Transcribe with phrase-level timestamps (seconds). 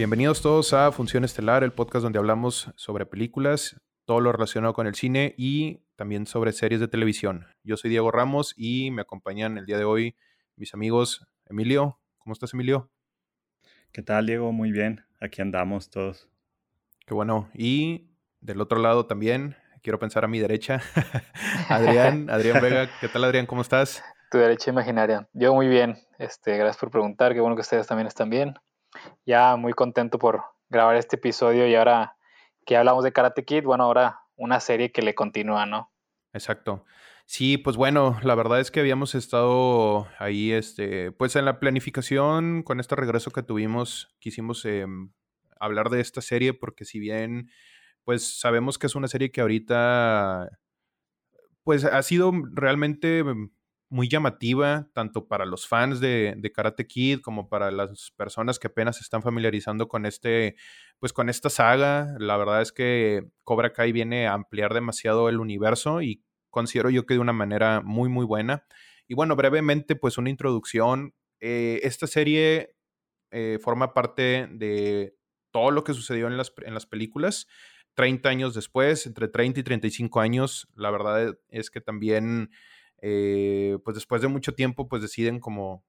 [0.00, 4.86] Bienvenidos todos a Función Estelar, el podcast donde hablamos sobre películas, todo lo relacionado con
[4.86, 7.44] el cine y también sobre series de televisión.
[7.64, 10.16] Yo soy Diego Ramos y me acompañan el día de hoy
[10.56, 12.00] mis amigos Emilio.
[12.16, 12.90] ¿Cómo estás, Emilio?
[13.92, 14.52] ¿Qué tal, Diego?
[14.52, 15.04] Muy bien.
[15.20, 16.30] Aquí andamos todos.
[17.06, 17.50] Qué bueno.
[17.52, 18.08] Y
[18.40, 20.80] del otro lado también, quiero pensar a mi derecha,
[21.68, 22.88] Adrián, Adrián Vega.
[23.02, 23.44] ¿Qué tal, Adrián?
[23.44, 24.02] ¿Cómo estás?
[24.30, 25.28] Tu derecha imaginaria.
[25.34, 25.98] Yo muy bien.
[26.18, 27.34] Este, gracias por preguntar.
[27.34, 28.54] Qué bueno que ustedes también están bien.
[29.26, 32.16] Ya muy contento por grabar este episodio y ahora
[32.64, 35.92] que hablamos de Karate Kid, bueno, ahora una serie que le continúa, ¿no?
[36.32, 36.84] Exacto.
[37.26, 42.62] Sí, pues bueno, la verdad es que habíamos estado ahí, este, pues en la planificación,
[42.64, 45.12] con este regreso que tuvimos, quisimos em,
[45.60, 47.50] hablar de esta serie porque si bien,
[48.02, 50.48] pues sabemos que es una serie que ahorita,
[51.62, 53.22] pues ha sido realmente
[53.90, 58.68] muy llamativa, tanto para los fans de, de, Karate Kid como para las personas que
[58.68, 60.56] apenas se están familiarizando con este,
[61.00, 62.14] pues con esta saga.
[62.18, 67.04] La verdad es que Cobra Kai viene a ampliar demasiado el universo y considero yo
[67.04, 68.64] que de una manera muy, muy buena.
[69.08, 71.14] Y bueno, brevemente, pues una introducción.
[71.40, 72.76] Eh, esta serie
[73.32, 75.16] eh, forma parte de
[75.50, 77.48] todo lo que sucedió en las, en las películas.
[77.94, 82.50] 30 años después, entre 30 y 35 años, la verdad es que también
[83.02, 85.84] eh, pues después de mucho tiempo, pues deciden como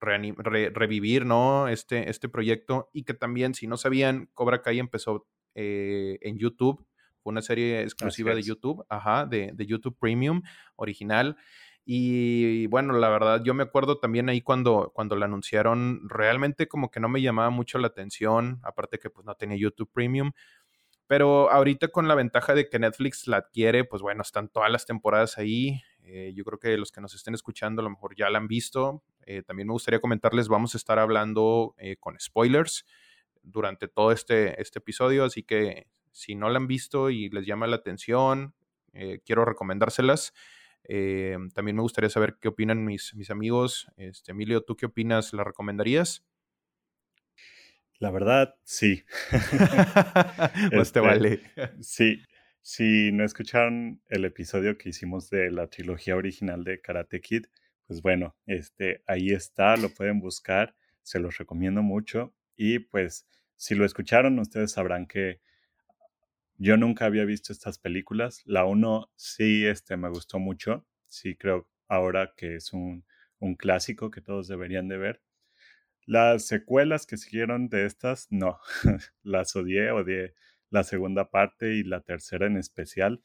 [0.00, 1.68] revivir, ¿no?
[1.68, 6.84] Este, este proyecto y que también, si no sabían, Cobra Kai empezó eh, en YouTube,
[7.22, 10.42] fue una serie exclusiva de YouTube, ajá, de, de, YouTube Premium
[10.74, 11.36] original.
[11.84, 16.90] Y bueno, la verdad, yo me acuerdo también ahí cuando, cuando la anunciaron, realmente como
[16.90, 20.32] que no me llamaba mucho la atención, aparte que pues no tenía YouTube Premium.
[21.06, 24.86] Pero ahorita con la ventaja de que Netflix la adquiere, pues bueno, están todas las
[24.86, 25.82] temporadas ahí.
[26.04, 28.48] Eh, yo creo que los que nos estén escuchando a lo mejor ya la han
[28.48, 29.02] visto.
[29.24, 32.84] Eh, también me gustaría comentarles, vamos a estar hablando eh, con spoilers
[33.42, 37.66] durante todo este, este episodio, así que si no la han visto y les llama
[37.66, 38.54] la atención,
[39.24, 40.34] quiero recomendárselas.
[41.54, 43.88] también me gustaría saber qué opinan mis, mis amigos.
[43.96, 45.32] Este, Emilio, ¿tú qué opinas?
[45.32, 46.22] ¿La recomendarías?
[47.98, 49.02] La verdad, sí.
[49.30, 51.40] pues te este, vale.
[51.80, 52.20] Sí,
[52.62, 57.46] si no escucharon el episodio que hicimos de la trilogía original de Karate Kid,
[57.88, 62.34] pues bueno, este, ahí está, lo pueden buscar, se los recomiendo mucho.
[62.56, 65.40] Y pues si lo escucharon, ustedes sabrán que
[66.56, 68.42] yo nunca había visto estas películas.
[68.44, 73.04] La uno sí este, me gustó mucho, sí creo ahora que es un,
[73.40, 75.22] un clásico que todos deberían de ver.
[76.06, 78.60] Las secuelas que siguieron de estas, no,
[79.24, 80.34] las odié, odié
[80.72, 83.22] la segunda parte y la tercera en especial.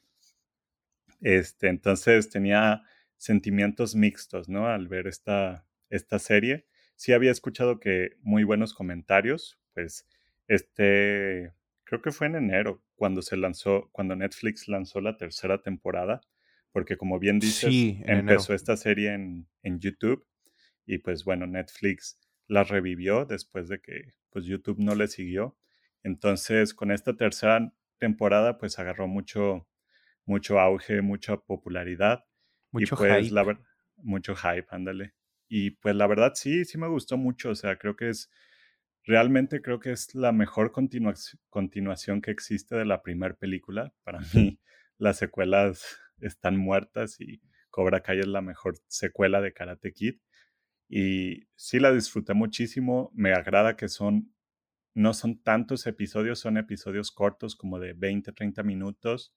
[1.20, 2.82] Este, entonces tenía
[3.16, 4.68] sentimientos mixtos, ¿no?
[4.68, 6.66] Al ver esta, esta serie.
[6.94, 10.06] Sí había escuchado que muy buenos comentarios, pues
[10.46, 11.52] este,
[11.84, 16.20] creo que fue en enero cuando se lanzó, cuando Netflix lanzó la tercera temporada,
[16.70, 17.72] porque como bien dices,
[18.04, 20.26] empezó esta serie en, en YouTube
[20.84, 25.57] y pues bueno, Netflix la revivió después de que pues YouTube no le siguió
[26.02, 29.68] entonces, con esta tercera temporada, pues agarró mucho,
[30.24, 32.24] mucho auge, mucha popularidad.
[32.70, 33.34] Mucho y pues, hype.
[33.34, 33.60] La,
[33.96, 35.14] mucho hype, ándale.
[35.48, 37.50] Y pues la verdad sí, sí me gustó mucho.
[37.50, 38.30] O sea, creo que es,
[39.04, 43.92] realmente creo que es la mejor continuación que existe de la primera película.
[44.04, 44.60] Para mí,
[44.98, 50.16] las secuelas están muertas y Cobra Kai es la mejor secuela de Karate Kid.
[50.88, 53.10] Y sí la disfruté muchísimo.
[53.14, 54.32] Me agrada que son
[54.98, 59.32] no son tantos episodios, son episodios cortos como de 20, 30 minutos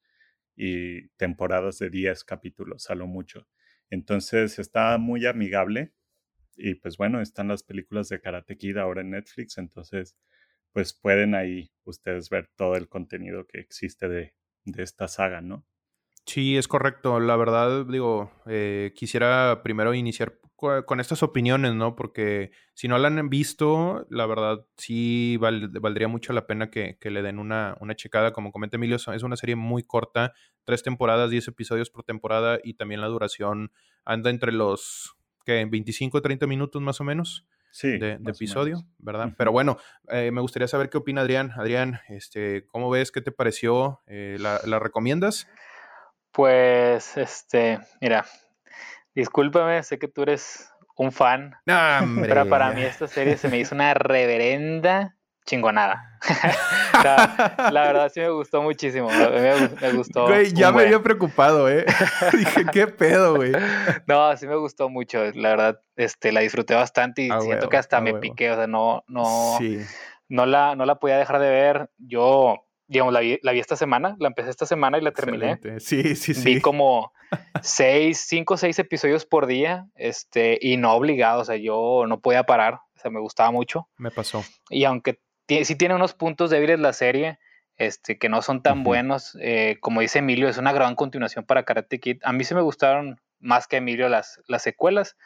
[0.56, 3.46] y temporadas de 10 capítulos, a lo mucho.
[3.88, 5.92] Entonces está muy amigable
[6.56, 10.16] y pues bueno, están las películas de Karate Kid ahora en Netflix, entonces
[10.72, 14.34] pues pueden ahí ustedes ver todo el contenido que existe de,
[14.64, 15.64] de esta saga, ¿no?
[16.26, 17.20] Sí, es correcto.
[17.20, 20.38] La verdad, digo, eh, quisiera primero iniciar
[20.86, 21.96] con estas opiniones, ¿no?
[21.96, 27.22] Porque si no la han visto, la verdad sí valdría mucho la pena que, le
[27.22, 28.32] den una, una, checada.
[28.32, 32.74] Como comenta Emilio, es una serie muy corta, tres temporadas, diez episodios por temporada y
[32.74, 33.72] también la duración
[34.04, 35.64] anda entre los, ¿qué?
[35.64, 37.44] 25 30 minutos más o menos.
[37.82, 39.34] de, episodio, ¿verdad?
[39.36, 39.78] Pero bueno,
[40.10, 41.52] eh, me gustaría saber qué opina Adrián.
[41.56, 43.10] Adrián, este, ¿cómo ves?
[43.10, 44.00] ¿Qué te pareció?
[44.06, 45.48] Eh, ¿la, ¿La recomiendas?
[46.32, 48.24] Pues, este, mira,
[49.14, 53.74] discúlpame, sé que tú eres un fan, pero para mí esta serie se me hizo
[53.74, 56.20] una reverenda chingonada.
[57.02, 60.26] la, verdad sí me gustó muchísimo, me, gustó.
[60.26, 61.84] Güey, ya me había preocupado, ¿eh?
[62.32, 63.52] Dije, ¿qué pedo, güey?
[64.06, 68.00] No, sí me gustó mucho, la verdad, este, la disfruté bastante y siento que hasta
[68.00, 69.58] me piqué, o sea, no, no,
[70.28, 71.90] no la, no la podía dejar de ver.
[71.98, 75.58] Yo, digamos, la vi, la vi esta semana, la empecé esta semana y la terminé.
[75.78, 76.44] Sí, sí, sí.
[76.44, 77.12] Vi como
[77.62, 82.44] seis, cinco, seis episodios por día, este, y no obligado, o sea, yo no podía
[82.44, 83.88] parar, o sea, me gustaba mucho.
[83.96, 84.44] Me pasó.
[84.68, 87.38] Y aunque sí tiene unos puntos débiles la serie,
[87.76, 91.64] este, que no son tan buenos, eh, como dice Emilio, es una gran continuación para
[91.64, 92.18] Karate Kid.
[92.22, 95.16] A mí sí me gustaron más que a Emilio las, las secuelas,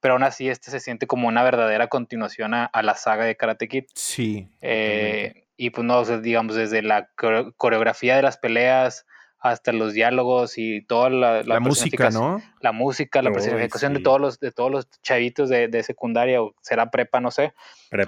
[0.00, 3.68] pero aún así este se siente como una verdadera continuación a, la saga de Karate
[3.68, 3.84] Kid.
[3.94, 4.48] Sí.
[4.60, 7.08] Eh, y pues no, digamos, desde la
[7.56, 9.06] coreografía de las peleas
[9.38, 12.42] hasta los diálogos y toda la, la, música, ¿no?
[12.60, 16.54] La música, la personificación de todos los de todos los chavitos de, de, secundaria o
[16.62, 17.54] será prepa, no sé.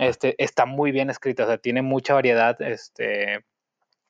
[0.00, 3.44] Este está muy bien escrita, o sea, tiene mucha variedad, este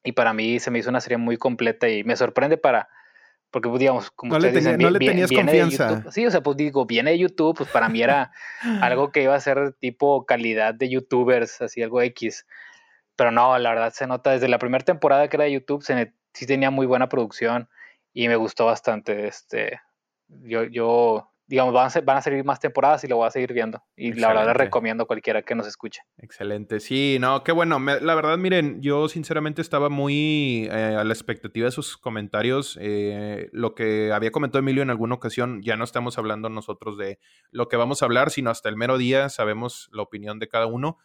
[0.05, 2.89] y para mí se me hizo una serie muy completa y me sorprende para
[3.51, 6.11] porque pues, digamos, como no le, no le tenías confianza.
[6.11, 8.31] Sí, o sea, pues digo, viene de YouTube, pues para mí era
[8.83, 12.47] algo que iba a ser tipo calidad de youtubers, así algo X.
[13.19, 16.15] Pero no, la verdad se nota desde la primera temporada que era de YouTube, se,
[16.33, 17.69] sí tenía muy buena producción
[18.15, 19.27] y me gustó bastante.
[19.27, 19.81] Este,
[20.29, 23.53] yo, yo digamos, van a, van a salir más temporadas y lo voy a seguir
[23.53, 23.83] viendo.
[23.97, 26.03] Y la verdad les recomiendo a cualquiera que nos escuche.
[26.19, 27.81] Excelente, sí, no, qué bueno.
[27.81, 32.79] la verdad, miren, yo sinceramente estaba muy eh, a la expectativa de sus comentarios.
[32.81, 37.19] Eh, lo que había comentado Emilio en alguna ocasión, ya no estamos hablando nosotros de
[37.51, 40.67] lo que vamos a hablar, sino hasta el mero día sabemos la opinión de cada
[40.67, 40.99] uno.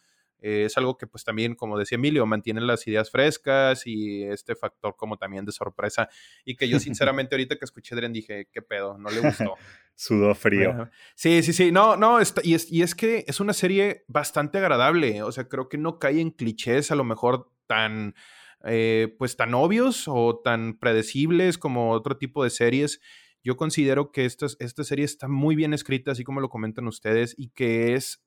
[0.46, 4.54] Eh, es algo que pues también, como decía Emilio, mantiene las ideas frescas y este
[4.54, 6.10] factor como también de sorpresa
[6.44, 8.98] y que yo sinceramente ahorita que escuché Dren dije, ¿qué pedo?
[8.98, 9.54] No le gustó.
[9.94, 10.90] Sudó frío.
[11.14, 15.22] sí, sí, sí, no, no, y, es, y es que es una serie bastante agradable,
[15.22, 18.14] o sea, creo que no cae en clichés a lo mejor tan...
[18.66, 22.98] Eh, pues tan obvios o tan predecibles como otro tipo de series.
[23.42, 27.34] Yo considero que esta, esta serie está muy bien escrita, así como lo comentan ustedes,
[27.36, 28.23] y que es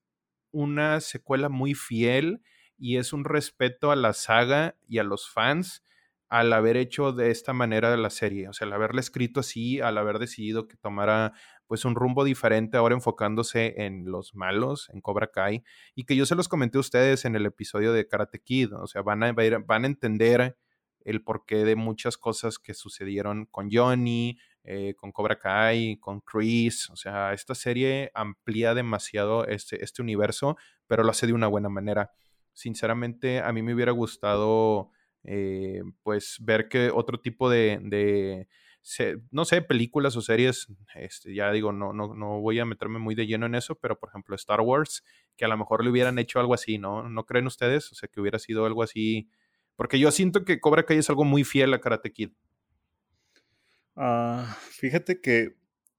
[0.58, 2.42] una secuela muy fiel
[2.80, 5.84] y es un respeto a la saga y a los fans
[6.30, 10.00] al haber hecho de esta manera la serie, o sea, al haberla escrito así, al
[10.00, 11.34] haber decidido que tomara
[11.68, 15.64] pues un rumbo diferente ahora enfocándose en los malos, en Cobra Kai,
[15.94, 18.88] y que yo se los comenté a ustedes en el episodio de Karate Kid, o
[18.88, 20.58] sea, van a, van a entender
[21.02, 26.90] el porqué de muchas cosas que sucedieron con Johnny, eh, con Cobra Kai, con Chris.
[26.90, 31.70] O sea, esta serie amplía demasiado este, este universo, pero lo hace de una buena
[31.70, 32.12] manera.
[32.52, 34.92] Sinceramente, a mí me hubiera gustado,
[35.24, 38.48] eh, pues, ver que otro tipo de,
[39.32, 43.16] no sé, películas o series, este, ya digo, no, no, no voy a meterme muy
[43.16, 45.04] de lleno en eso, pero por ejemplo Star Wars,
[45.38, 47.08] que a lo mejor le hubieran hecho algo así, ¿no?
[47.10, 47.92] ¿No creen ustedes?
[47.92, 49.30] O sea, que hubiera sido algo así,
[49.78, 52.32] porque yo siento que Cobra Kai es algo muy fiel a Karate Kid.
[53.98, 55.56] Ah, fíjate que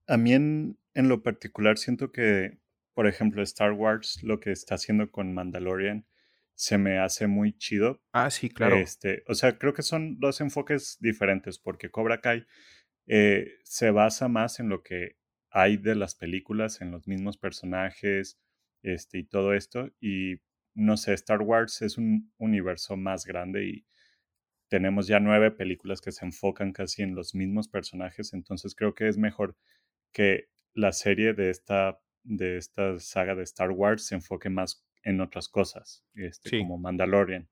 [0.06, 2.58] a mí en, en, lo particular siento que,
[2.94, 6.06] por ejemplo, Star Wars, lo que está haciendo con Mandalorian,
[6.54, 8.00] se me hace muy chido.
[8.12, 8.76] Ah, sí, claro.
[8.76, 12.46] Este, o sea, creo que son dos enfoques diferentes, porque Cobra Kai
[13.06, 15.16] eh, se basa más en lo que
[15.50, 18.38] hay de las películas, en los mismos personajes,
[18.82, 19.90] este, y todo esto.
[20.00, 20.36] Y
[20.74, 23.86] no sé, Star Wars es un universo más grande y
[24.68, 29.08] tenemos ya nueve películas que se enfocan casi en los mismos personajes, entonces creo que
[29.08, 29.56] es mejor
[30.12, 35.20] que la serie de esta, de esta saga de Star Wars se enfoque más en
[35.20, 37.48] otras cosas, este, como Mandalorian.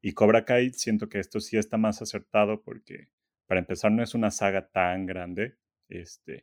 [0.00, 3.08] Y Cobra Kai, siento que esto sí está más acertado porque,
[3.46, 5.56] para empezar, no es una saga tan grande,
[5.88, 6.42] este,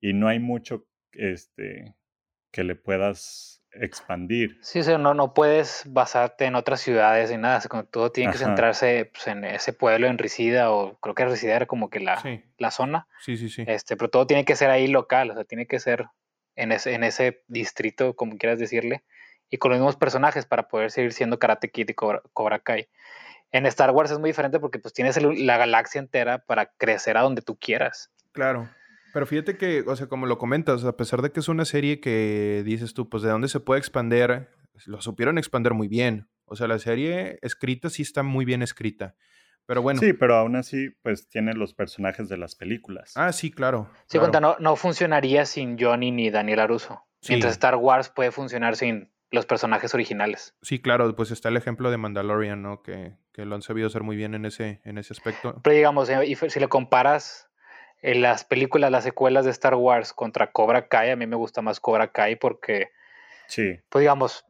[0.00, 1.96] y no hay mucho este,
[2.50, 4.58] que le puedas expandir.
[4.62, 7.60] Sí, o no, no puedes basarte en otras ciudades ni nada,
[7.90, 11.66] todo tiene que centrarse pues, en ese pueblo, en Risida, o creo que Risida era
[11.66, 12.22] como que la,
[12.58, 13.06] la zona.
[13.20, 13.64] Sí, sí, sí.
[13.66, 16.06] Este, pero todo tiene que ser ahí local, o sea, tiene que ser
[16.56, 19.02] en ese, en ese distrito, como quieras decirle,
[19.50, 22.88] y con los mismos personajes para poder seguir siendo Karate Kid y Cobra, Kai.
[23.50, 27.20] En Star Wars es muy diferente porque pues tienes la galaxia entera para crecer a
[27.20, 28.10] donde tú quieras.
[28.32, 28.70] Claro.
[29.12, 32.00] Pero fíjate que, o sea, como lo comentas, a pesar de que es una serie
[32.00, 34.50] que dices tú, pues de dónde se puede expander,
[34.86, 36.28] lo supieron expander muy bien.
[36.46, 39.14] O sea, la serie escrita sí está muy bien escrita.
[39.66, 40.00] Pero bueno.
[40.00, 43.12] Sí, pero aún así, pues tiene los personajes de las películas.
[43.16, 43.90] Ah, sí, claro.
[44.06, 47.04] Sí, cuenta, no, no funcionaría sin Johnny ni Daniel Aruso.
[47.28, 50.56] Mientras Star Wars puede funcionar sin los personajes originales.
[50.62, 52.82] Sí, claro, pues está el ejemplo de Mandalorian, ¿no?
[52.82, 55.60] Que, que lo han sabido hacer muy bien en ese, en ese aspecto.
[55.62, 57.48] Pero digamos, eh, si le comparas
[58.02, 61.62] en las películas, las secuelas de Star Wars contra Cobra Kai, a mí me gusta
[61.62, 62.90] más Cobra Kai porque,
[63.46, 63.78] sí.
[63.88, 64.44] pues digamos,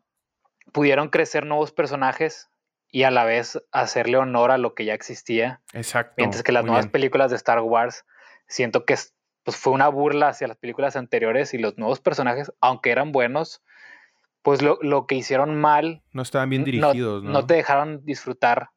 [0.73, 2.51] pudieron crecer nuevos personajes
[2.91, 5.61] y a la vez hacerle honor a lo que ya existía.
[5.75, 6.15] Exacto.
[6.17, 8.05] Mientras que las nuevas películas de Star Wars,
[8.47, 8.97] siento que
[9.45, 13.63] pues, fue una burla hacia las películas anteriores y los nuevos personajes, aunque eran buenos,
[14.43, 16.03] pues lo, lo, que hicieron mal.
[16.13, 17.31] No estaban bien dirigidos, ¿no?
[17.31, 18.71] No, te dejaron disfrutar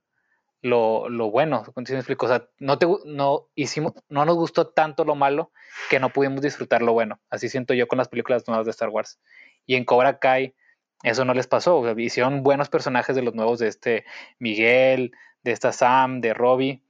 [0.65, 1.63] lo, lo bueno.
[1.85, 2.25] ¿sí me explico?
[2.25, 5.51] O sea, no, te, no, hicimos, no nos gustó tanto lo malo
[5.89, 7.19] que no pudimos disfrutar lo bueno.
[7.29, 9.19] Así siento yo con las películas nuevas de Star Wars.
[9.67, 10.55] Y en Cobra Kai,
[11.03, 11.77] eso no les pasó.
[11.77, 14.05] O sea, hicieron buenos personajes de los nuevos de este
[14.39, 15.11] Miguel,
[15.43, 16.81] de esta Sam, de Robbie.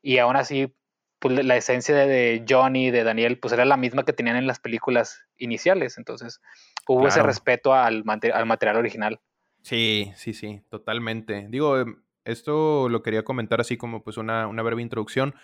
[0.00, 0.72] Y aún así,
[1.18, 4.60] pues, la esencia de Johnny, de Daniel, pues era la misma que tenían en las
[4.60, 5.98] películas iniciales.
[5.98, 6.40] Entonces,
[6.86, 9.20] hubo ese respeto al, al material original.
[9.62, 11.46] Sí, sí, sí, totalmente.
[11.48, 15.34] Digo, em, esto lo quería comentar así como pues una, una breve introducción.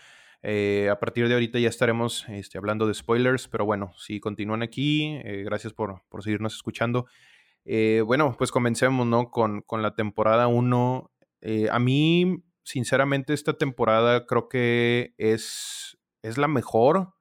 [0.42, 4.62] Eh, a partir de ahorita ya estaremos este, hablando de spoilers, pero bueno, si continúan
[4.62, 7.06] aquí, eh, gracias por, por, seguirnos escuchando.
[7.64, 9.30] Eh, bueno, pues comencemos, ¿no?
[9.30, 11.10] Con, con la temporada 1.
[11.70, 17.14] a mí, sinceramente, esta temporada creo que es, es la mejor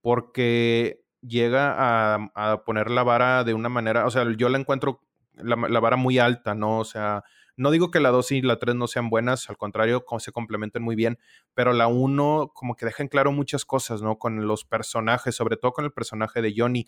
[0.00, 5.00] porque llega a, a, poner la vara de una manera, o sea, yo la encuentro
[5.34, 6.78] la, la, vara muy alta, ¿no?
[6.78, 7.24] O sea,
[7.56, 10.82] no digo que la 2 y la 3 no sean buenas, al contrario, se complementan
[10.82, 11.18] muy bien,
[11.54, 14.18] pero la 1 como que deja en claro muchas cosas, ¿no?
[14.18, 16.86] Con los personajes, sobre todo con el personaje de Johnny.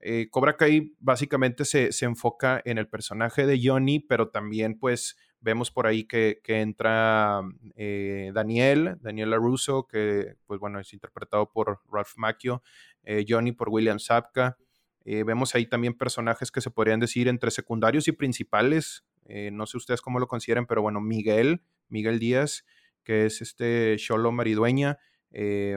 [0.00, 5.16] Eh, Cobra Kai básicamente se, se, enfoca en el personaje de Johnny, pero también pues
[5.42, 7.42] vemos por ahí que, que entra
[7.76, 12.62] eh, Daniel, Daniel LaRusso, que pues bueno, es interpretado por Ralph Macchio,
[13.02, 14.56] eh, Johnny por William Sapka.
[15.04, 19.04] Eh, vemos ahí también personajes que se podrían decir entre secundarios y principales.
[19.26, 22.64] Eh, no sé ustedes cómo lo consideran, pero bueno, Miguel, Miguel Díaz,
[23.04, 24.98] que es este Cholo Maridueña,
[25.30, 25.76] eh,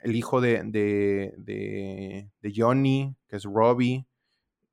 [0.00, 4.06] el hijo de, de, Johnny, que es Robbie.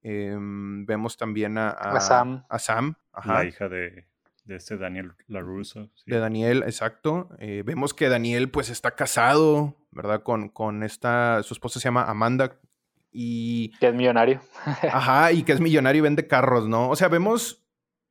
[0.01, 2.45] vemos también a, a, Sam.
[2.49, 4.05] A Sam La hija de,
[4.47, 5.89] este Daniel LaRusso.
[6.05, 7.29] De Daniel, exacto.
[7.39, 10.23] vemos que Daniel pues está casado, ¿verdad?
[10.23, 12.59] Con, con esta, su esposa se llama Amanda,
[13.13, 13.69] y...
[13.79, 14.41] Que es millonario.
[14.91, 16.89] ajá, y que es millonario y vende carros, ¿no?
[16.89, 17.62] O sea, vemos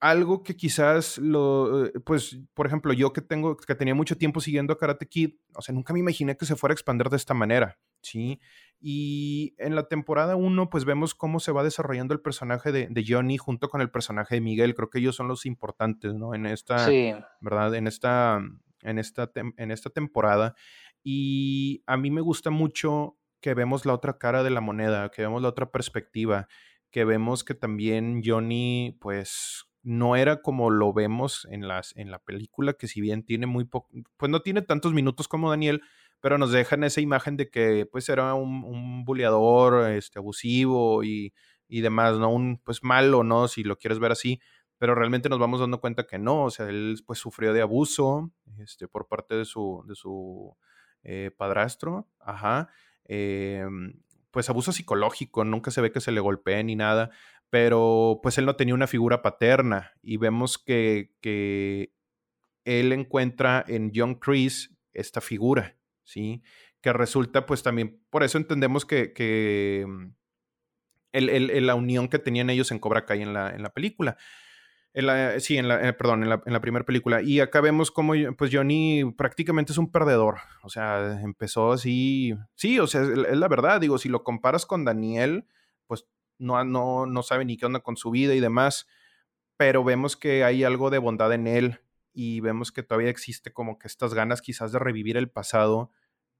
[0.02, 4.40] algo que quizás lo, eh, pues, por ejemplo, yo que tengo, que tenía mucho tiempo
[4.40, 7.16] siguiendo a Karate Kid, o sea, nunca me imaginé que se fuera a expandir de
[7.16, 8.40] esta manera, ¿sí?
[8.80, 13.04] Y en la temporada 1, pues vemos cómo se va desarrollando el personaje de, de,
[13.06, 14.74] Johnny junto con el personaje de Miguel.
[14.74, 16.34] Creo que ellos son los importantes, ¿no?
[16.34, 17.14] En esta, sí.
[17.40, 17.72] ¿verdad?
[17.76, 18.40] En esta,
[18.82, 20.56] en esta, en esta temporada.
[21.04, 25.22] Y a mí me gusta mucho que vemos la otra cara de la moneda, que
[25.22, 26.48] vemos la otra perspectiva,
[26.90, 32.18] que vemos que también Johnny, pues, no era como lo vemos en, las, en la
[32.18, 35.82] película, que si bien tiene muy poco, pues no tiene tantos minutos como Daniel,
[36.20, 41.32] pero nos dejan esa imagen de que pues era un, un buleador, este, abusivo y,
[41.68, 42.30] y, demás, ¿no?
[42.30, 43.48] Un pues malo, ¿no?
[43.48, 44.40] Si lo quieres ver así,
[44.78, 48.30] pero realmente nos vamos dando cuenta que no, o sea, él pues sufrió de abuso,
[48.58, 50.56] este, por parte de su, de su
[51.02, 52.68] eh, padrastro, ajá,
[53.04, 53.94] Em,
[54.30, 57.10] pues abuso psicológico, nunca se ve que se le golpee ni nada,
[57.52, 61.92] pero pues él no tenía una figura paterna y vemos que, que
[62.64, 66.42] él encuentra en John Chris esta figura, ¿sí?
[66.80, 70.14] Que resulta pues también, por eso entendemos que, que mm,
[71.12, 74.16] el, la unión que tenían ellos en Cobra Kai en la, en la película.
[74.94, 77.20] En la, sí, en la, eh, perdón, en la, en la, primera película.
[77.20, 80.38] Y acá vemos cómo pues Johnny prácticamente es un perdedor.
[80.62, 82.34] O sea, empezó así.
[82.54, 83.78] Sí, o sea, es, la verdad.
[83.78, 85.46] Digo, si lo comparas con Daniel,
[85.86, 86.06] pues
[86.38, 88.86] no, no, no sabe ni qué onda con su vida y demás.
[89.56, 91.80] Pero vemos que hay algo de bondad en él.
[92.14, 95.90] Y vemos que todavía existe como que estas ganas quizás de revivir el pasado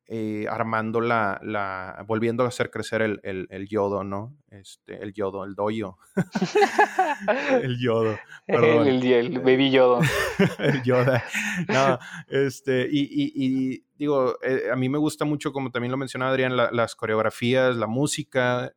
[0.09, 4.37] eh, armando la, la, volviendo a hacer crecer el, el, yodo, ¿no?
[4.51, 5.97] Este, el yodo, el doyo.
[7.63, 8.19] el yodo.
[8.47, 10.01] El, el, baby yodo.
[10.59, 11.25] el yoda.
[11.69, 15.97] No, este, y, y, y digo, eh, a mí me gusta mucho, como también lo
[15.97, 18.75] mencionaba Adrián, las coreografías, la música.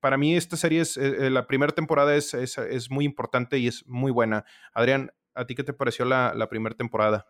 [0.00, 3.66] Para mí esta serie es, eh, la primera temporada es, es, es, muy importante y
[3.66, 4.44] es muy buena.
[4.72, 7.26] Adrián, ¿a ti qué te pareció la, la primera temporada?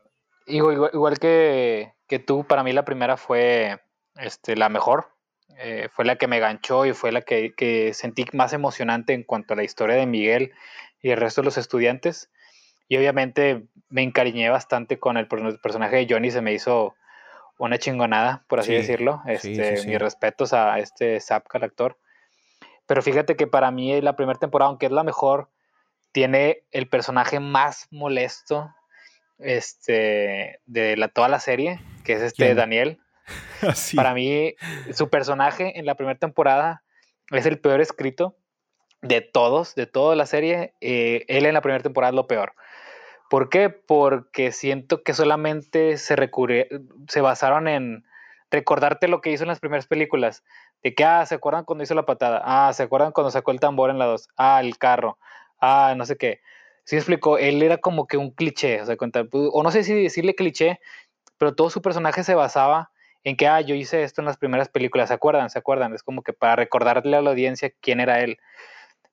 [0.47, 3.81] Igual, igual que, que, tú, para mí la primera fue
[4.17, 5.09] este, la mejor.
[5.59, 9.23] Eh, fue la que me ganchó y fue la que, que, sentí más emocionante en
[9.23, 10.53] cuanto a la historia de Miguel
[11.01, 12.31] y el resto de los estudiantes.
[12.89, 16.95] Y obviamente me encariñé bastante con el, personaje de Johnny, se me hizo
[17.59, 19.23] una chingonada, por así decirlo.
[19.27, 21.99] Este, Mis respetos a este Zapka, el actor.
[22.87, 25.51] Pero fíjate que para mí la primera temporada, aunque es la mejor,
[26.13, 28.73] tiene el personaje más molesto
[29.39, 33.01] este, de la, toda la serie, que es este Daniel.
[33.97, 34.55] Para mí,
[34.95, 36.83] su personaje en la primera temporada
[37.31, 38.37] es el peor escrito
[39.03, 40.75] de todos, de toda la serie.
[40.81, 42.55] Eh, él en la primera temporada es lo peor.
[43.29, 43.71] ¿Por qué?
[43.71, 46.69] Porque siento que solamente se recurre,
[47.09, 48.05] se basaron en
[48.51, 50.45] recordarte lo que hizo en las primeras películas,
[50.95, 52.43] Que, ah, ¿se acuerdan cuando hizo la patada?
[52.45, 54.29] Ah, ¿se acuerdan cuando sacó el tambor en la 2?
[54.37, 55.19] Ah, el carro.
[55.61, 56.41] Ah, no sé qué.
[56.85, 58.97] Sí explico, él era como que un cliché, o sea,
[59.33, 60.79] o no sé si decirle cliché,
[61.39, 62.93] pero todo su personaje se basaba
[63.25, 65.51] en que, ah, yo hice esto en las primeras películas, ¿se acuerdan?
[65.51, 65.95] ¿Se acuerdan?
[65.95, 68.39] Es como que para recordarle a la audiencia quién era él.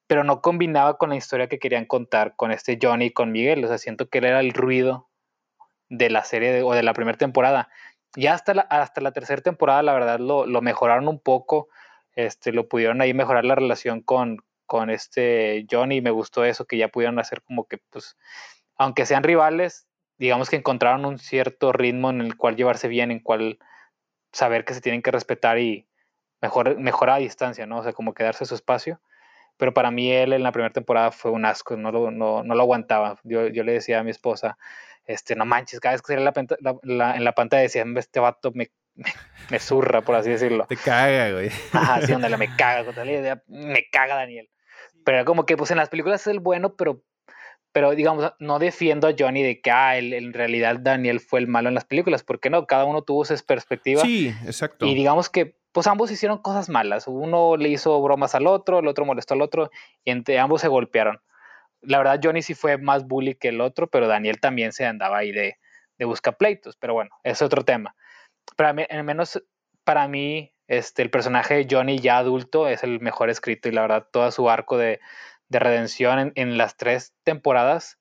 [0.06, 3.66] Pero no combinaba con la historia que querían contar con este Johnny y con Miguel,
[3.66, 5.10] o sea, siento que él era el ruido
[5.90, 7.70] de la serie o de la primera temporada.
[8.16, 11.70] Ya hasta la, hasta la tercera temporada, la verdad, lo, lo, mejoraron un poco,
[12.16, 16.78] este, lo pudieron ahí mejorar la relación con, con este Johnny, me gustó eso, que
[16.78, 18.18] ya pudieron hacer como que, pues,
[18.76, 23.20] aunque sean rivales, digamos que encontraron un cierto ritmo en el cual llevarse bien, en
[23.20, 23.60] cual
[24.32, 25.88] saber que se tienen que respetar y
[26.42, 27.80] mejor, mejorar a distancia, ¿no?
[27.80, 29.00] O sea, como quedarse su espacio.
[29.58, 32.56] Pero para mí él en la primera temporada fue un asco, no lo, no, no
[32.56, 33.20] lo aguantaba.
[33.24, 34.58] Yo, yo, le decía a mi esposa,
[35.06, 36.34] este, no manches, cada vez que salía
[37.16, 38.72] en la pantalla decía, este vato me,
[39.50, 40.66] me, zurra, por así decirlo.
[40.68, 41.50] Te caga, güey.
[41.72, 42.94] Ajá, sí, donde me caga,
[43.48, 44.50] me caga Daniel.
[45.06, 47.04] Pero como que, pues en las películas es el bueno, pero
[47.74, 51.70] pero digamos, no defiendo a Johnny de que ah, en realidad Daniel fue el malo
[51.70, 54.02] en las películas, porque no, cada uno tuvo su perspectiva.
[54.04, 54.86] Sí, exacto.
[54.86, 57.08] Y digamos que pues ambos hicieron cosas malas.
[57.08, 59.72] Uno le hizo bromas al otro, el otro molestó al otro,
[60.06, 61.20] y entre ambos se golpearon.
[61.84, 65.18] La verdad, Johnny sí fue más bully que el otro, pero Daniel también se andaba
[65.18, 65.58] ahí de,
[65.98, 66.76] de busca pleitos.
[66.78, 67.96] Pero bueno, es otro tema.
[68.58, 69.44] Pero al menos
[69.84, 73.82] para mí, este, el personaje de Johnny ya adulto es el mejor escrito y la
[73.82, 75.00] verdad, todo su arco de,
[75.50, 78.00] de redención en, las tres temporadas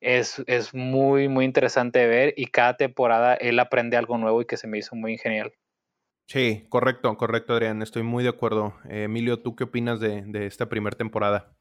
[0.00, 4.46] es, es, muy, muy interesante de ver y cada temporada él aprende algo nuevo y
[4.46, 5.52] que se me hizo muy genial.
[6.28, 7.82] Sí, correcto, correcto, Adrián.
[7.82, 8.74] Estoy muy de acuerdo.
[8.88, 11.57] Eh, Emilio, ¿tú qué opinas de, de, esta primera temporada?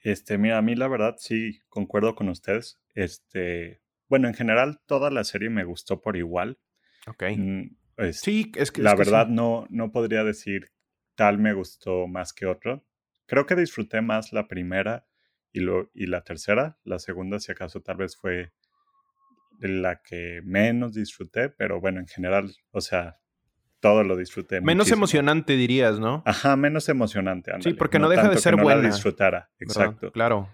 [0.00, 2.78] Este, mira, a mí la verdad sí concuerdo con ustedes.
[2.94, 6.58] Este, bueno, en general toda la serie me gustó por igual.
[7.06, 7.24] Ok.
[7.36, 7.76] Mm,
[8.12, 10.72] sí, es que la es verdad no, no podría decir
[11.14, 12.86] tal me gustó más que otro.
[13.26, 15.06] Creo que disfruté más la primera
[15.52, 16.78] y, lo, y la tercera.
[16.84, 18.52] La segunda, si acaso, tal vez fue
[19.58, 23.18] la que menos disfruté, pero bueno, en general, o sea,
[23.80, 24.60] todo lo disfruté.
[24.60, 26.22] Menos emocionante, dirías, ¿no?
[26.26, 27.52] Ajá, menos emocionante.
[27.60, 28.82] Sí, porque no, deja de ser buena.
[28.82, 30.10] La disfrutara, exacto.
[30.12, 30.48] Claro.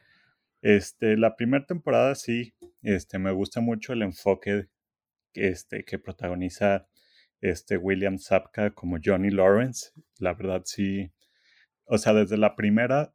[0.60, 4.68] Este, la primera temporada sí, este, me gusta mucho el enfoque
[5.34, 6.86] este, que protagoniza
[7.40, 9.90] este William Zapka como Johnny Lawrence.
[10.18, 11.12] La verdad sí,
[11.84, 13.14] o sea, desde la primera,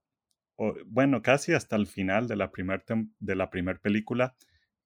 [0.86, 2.84] bueno, casi hasta el final de la primera
[3.20, 4.36] de la primer película,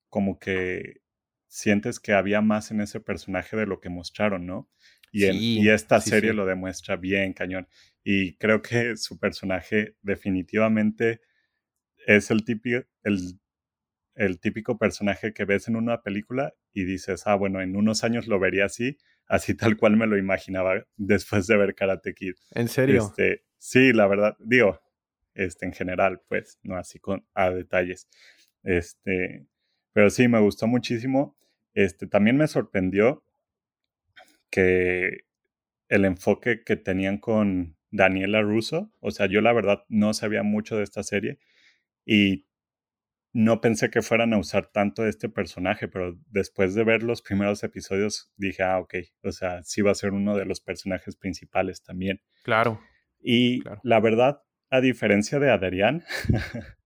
[0.10, 1.02] como que
[1.48, 4.70] sientes que había más en ese personaje de lo que mostraron, ¿no?
[5.13, 7.67] Y, y esta serie lo demuestra bien, cañón.
[8.04, 11.21] Y creo que su personaje definitivamente
[12.06, 13.39] es el típico, el,
[14.15, 18.28] el típico personaje que ves en una película y dices, ah, bueno, en unos años
[18.28, 18.97] lo vería así,
[19.28, 22.34] así tal cual me lo imaginaba después de ver Karate Kid.
[22.52, 23.06] ¿En serio?
[23.06, 24.82] Este, Sí, la verdad, digo,
[25.36, 28.10] este, en general, pues, no así con a detalles.
[28.62, 29.47] Este,
[29.93, 31.38] pero sí, me gustó muchísimo.
[31.73, 33.23] Este, también me sorprendió
[34.54, 35.26] que
[35.89, 40.78] el enfoque que tenían con Daniela Russo, o sea, yo la verdad no sabía mucho
[40.78, 41.39] de esta serie
[42.06, 42.46] y
[43.32, 47.63] no pensé que fueran a usar tanto este personaje, pero después de ver los primeros
[47.63, 51.82] episodios dije, ah, ok, o sea, sí va a ser uno de los personajes principales
[51.82, 52.22] también.
[52.44, 52.80] Claro.
[53.20, 56.04] Y la verdad, a diferencia de Adrián,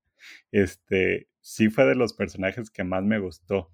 [0.52, 3.74] este sí fue de los personajes que más me gustó.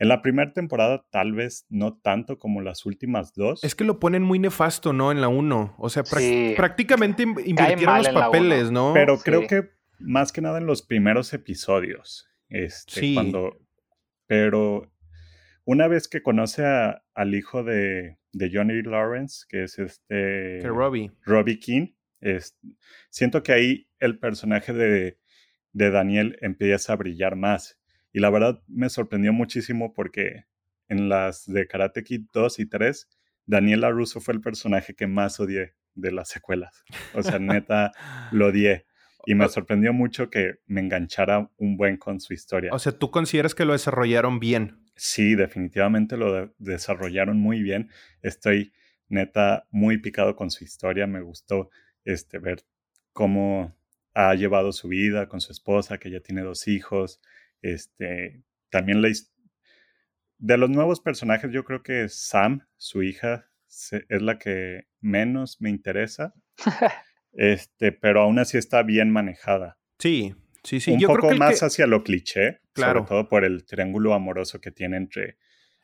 [0.00, 3.64] En la primera temporada tal vez no tanto como las últimas dos.
[3.64, 5.10] Es que lo ponen muy nefasto, ¿no?
[5.10, 5.74] En la uno.
[5.78, 8.92] O sea, prácticamente invirtieron los papeles, ¿no?
[8.94, 12.28] Pero creo que más que nada en los primeros episodios.
[12.48, 13.14] Este, sí.
[13.14, 13.58] Cuando,
[14.26, 14.90] pero
[15.64, 20.60] una vez que conoce al hijo de, de, Johnny Lawrence, que es este...
[20.62, 21.10] Que Robbie.
[21.24, 21.88] Robbie King,
[23.10, 25.18] siento que ahí el personaje de,
[25.72, 27.77] de Daniel empieza a brillar más.
[28.18, 30.46] Y la verdad me sorprendió muchísimo porque
[30.88, 33.08] en las de Karate Kid 2 y 3,
[33.46, 36.82] Daniela Russo fue el personaje que más odié de las secuelas.
[37.14, 37.92] O sea, neta,
[38.32, 38.86] lo odié.
[39.24, 42.72] Y me sorprendió mucho que me enganchara un buen con su historia.
[42.72, 44.80] O sea, ¿tú consideras que lo desarrollaron bien?
[44.96, 47.88] Sí, definitivamente lo desarrollaron muy bien.
[48.20, 48.72] Estoy
[49.08, 51.06] neta muy picado con su historia.
[51.06, 51.70] Me gustó
[52.04, 52.64] este, ver
[53.12, 53.78] cómo
[54.12, 57.20] ha llevado su vida con su esposa, que ya tiene dos hijos.
[57.62, 59.08] Este, también la,
[60.38, 65.70] de los nuevos personajes, yo creo que Sam, su hija, es la que menos me
[65.70, 66.34] interesa.
[67.32, 69.78] este, pero aún así está bien manejada.
[69.98, 70.92] Sí, sí, sí.
[70.92, 73.00] Un poco más hacia lo cliché, claro.
[73.00, 75.38] sobre todo por el triángulo amoroso que tiene entre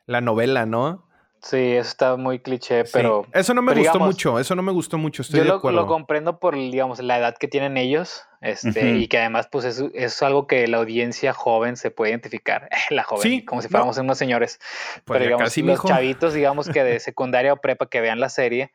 [0.05, 1.07] la novela, ¿no?
[1.41, 3.27] Sí, eso está muy cliché, pero...
[3.31, 6.39] Eso no me gustó mucho, eso no me gustó mucho, estoy yo de lo, comprendo
[6.39, 10.47] por, digamos, la edad que tienen ellos, este, y que además, pues, es, es, algo
[10.47, 12.67] que la audiencia joven se puede identificar.
[12.89, 14.59] la joven, como si fuéramos unos señores.
[15.05, 18.71] Pues pero, digamos, los chavitos, digamos, que de secundaria o prepa que vean la serie,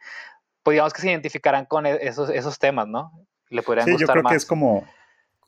[0.62, 3.12] pues, digamos que se identificarán con e, esos, esos temas, ¿no?
[3.48, 4.86] Le podrían sí, yo creo que es como,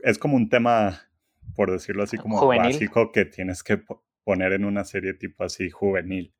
[0.01, 1.03] es como un tema,
[1.55, 3.81] por decirlo así, como básico que tienes que
[4.25, 6.35] poner en una serie tipo así juvenil.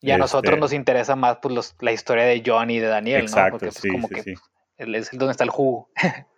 [0.00, 3.26] Y a nosotros este nos interesa más pues, la historia de Johnny y de Daniel,
[3.26, 3.50] ¿no?
[3.50, 4.34] Porque pues, como que
[4.76, 5.90] es donde está el jugo.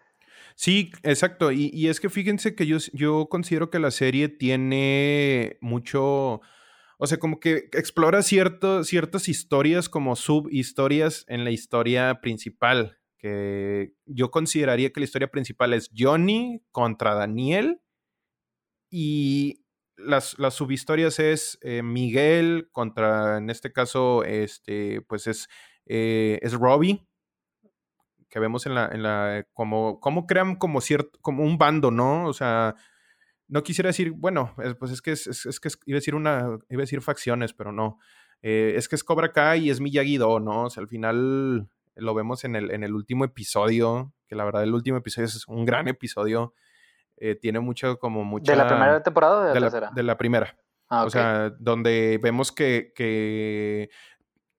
[0.54, 1.50] Sí, exacto.
[1.50, 6.40] Y, es que fíjense que yo, yo considero que la serie tiene mucho,
[6.98, 13.94] o sea, como que explora cierto, ciertas historias como subhistorias en la historia principal, que
[14.04, 17.80] yo consideraría que la historia principal es Johnny contra Daniel
[18.90, 19.61] y
[19.96, 25.48] las, las subhistorias es eh, Miguel contra, en este caso, este, pues es,
[25.86, 27.06] eh, es Robbie,
[28.28, 32.26] que vemos en la, en la, como, cómo crean como cierto, como un bando, ¿no?
[32.26, 32.74] O sea,
[33.48, 36.86] no quisiera decir, bueno, pues es que es, que iba a decir una, iba a
[36.86, 37.98] decir facciones, pero no.
[38.40, 40.64] Eh, es que es Cobra Kai y es Miyagi-Do, ¿no?
[40.64, 44.62] O sea, al final lo vemos en el, en el último episodio, que la verdad
[44.62, 46.54] el último episodio es un gran episodio
[47.24, 48.50] eh, tiene mucho, como mucha...
[48.50, 49.92] ¿De la primera temporada o de la, tercera?
[49.94, 50.58] de la primera.
[50.88, 53.90] Ah, o sea, donde vemos que, que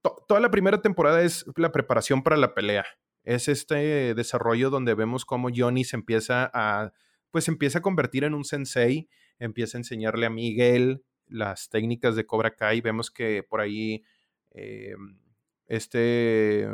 [0.01, 2.85] toda la primera temporada es la preparación para la pelea.
[3.25, 6.93] Es este desarrollo donde vemos cómo Johnny se empieza a,
[7.31, 12.25] pues empieza a convertir en un sensei, empieza a enseñarle a Miguel las técnicas de
[12.25, 12.79] Cobra Kai.
[12.79, 14.05] Vemos que por ahí
[14.51, 14.95] eh,
[15.67, 16.67] este.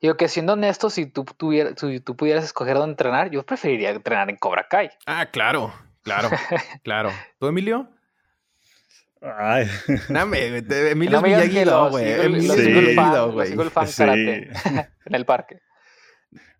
[0.00, 3.90] Digo que siendo honesto, si tú, tuvieras, si tú pudieras escoger dónde entrenar, yo preferiría
[3.90, 4.90] entrenar en Cobra Kai.
[5.06, 5.72] Ah, claro,
[6.02, 6.30] claro,
[6.82, 7.10] claro.
[7.38, 7.90] ¿Tú, Emilio?
[9.20, 9.66] Ay.
[10.08, 12.12] No, me, Emilio no me Miyagi, güey.
[12.12, 12.68] Emilio sí.
[12.68, 13.52] Miyagi, güey.
[13.52, 14.50] el fan karate
[15.06, 15.60] en el parque.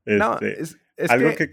[0.05, 1.49] no, este, es, es algo que...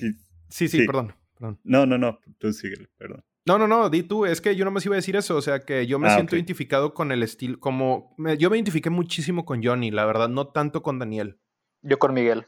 [0.49, 1.59] Sí, sí, perdón, perdón.
[1.63, 3.23] No, no, no, tú sigue, perdón.
[3.45, 5.41] No, no, no, di tú, es que yo no me iba a decir eso, o
[5.41, 9.45] sea, que yo me ah, siento identificado con el estilo, como, yo me identifiqué muchísimo
[9.45, 11.39] con Johnny, la verdad, no tanto con Daniel.
[11.83, 12.47] Yo con Miguel.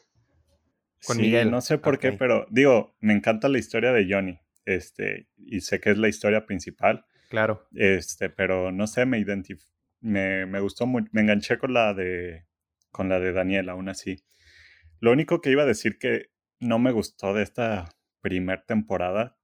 [1.05, 1.51] Con Miguel.
[1.51, 5.79] No sé por qué, pero digo, me encanta la historia de Johnny, este, y sé
[5.79, 7.05] que es la historia principal.
[7.29, 7.67] Claro.
[7.75, 9.61] Este, pero no sé, me identif
[10.01, 12.45] me, me gustó muy, me enganché con la de,
[12.91, 14.23] con la de Daniel, aún así.
[14.99, 17.89] Lo único que iba a decir que no me gustó de esta
[18.21, 19.37] primer temporada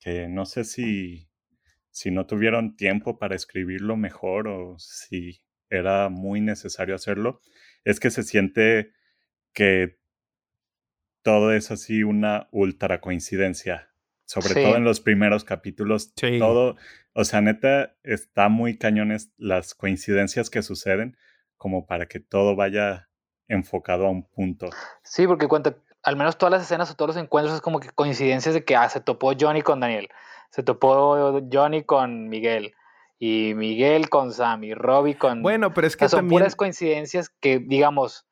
[0.00, 1.28] que no sé si,
[1.90, 7.40] si no tuvieron tiempo para escribirlo mejor o si era muy necesario hacerlo,
[7.84, 8.92] es que se siente
[9.52, 9.98] que
[11.22, 13.92] todo es así una ultra coincidencia.
[14.24, 16.76] Sobre todo en los primeros capítulos, todo,
[17.14, 21.16] o sea, neta, está muy cañones las coincidencias que suceden
[21.56, 23.08] como para que todo vaya
[23.48, 24.68] enfocado a un punto.
[25.02, 27.90] Sí, porque cuenta, al menos todas las escenas o todos los encuentros es como que
[27.90, 30.08] coincidencias de que ah, se topó Johnny con Daniel,
[30.50, 32.74] se topó Johnny con Miguel
[33.18, 35.42] y Miguel con Sam y Robbie con...
[35.42, 38.26] Bueno, pero es que son puras coincidencias que, digamos,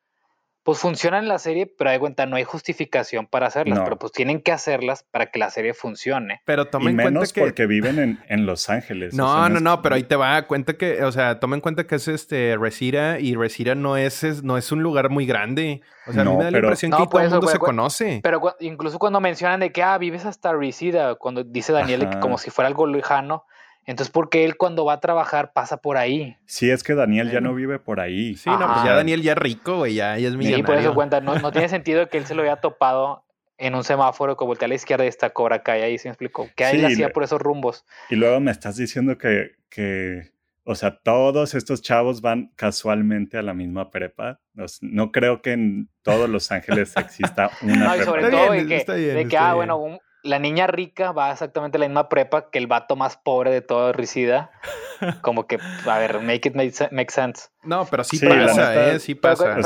[0.67, 4.11] pues funcionan en la serie, pero de cuenta no hay justificación para hacerlas, pero pues
[4.11, 6.41] tienen que hacerlas para que la serie funcione.
[6.43, 7.39] Pero tomen y menos que...
[7.39, 9.13] porque viven en, en, Los Ángeles.
[9.13, 11.87] No, no, no, pero ahí te va a cuenta que, o sea, tomen en cuenta
[11.87, 15.79] que es este Resira y Resira no es, no es un lugar muy grande.
[16.05, 18.19] O sea, a mí me da la impresión que todo el mundo se conoce.
[18.21, 22.37] Pero incluso cuando mencionan de que, ah, vives hasta Resira, cuando dice Daniel que como
[22.37, 23.45] si fuera algo lejano,
[23.87, 26.35] entonces, ¿por qué él cuando va a trabajar pasa por ahí?
[26.45, 28.35] Sí, es que Daniel ya no vive por ahí.
[28.35, 30.57] Sí, no, pues ya Daniel ya es rico, güey, ya, es millonario.
[30.57, 33.23] Sí, por eso cuenta, no, tiene sentido que él se lo haya topado
[33.57, 36.11] en un semáforo que voltea a la izquierda y está Cobra Kai ahí, se me
[36.11, 36.49] explicó.
[36.57, 37.85] Que él hacía por esos rumbos.
[38.09, 40.31] Y luego me estás diciendo que, que,
[40.65, 44.41] o sea, todos estos chavos van casualmente a la misma prepa.
[44.81, 48.83] No, creo que en todos Los Ángeles exista una no, y sobre todo de que,
[48.91, 49.97] de que ah, bueno, un,
[50.27, 53.61] la niña rica va exactamente a la misma prepa que el vato más pobre de
[53.61, 54.51] todo Ricida.
[55.21, 57.49] Como que, a ver, make it make, sense.
[57.63, 58.99] No, pero sí, pasa, ¿eh?
[58.99, 59.61] Sí pasa.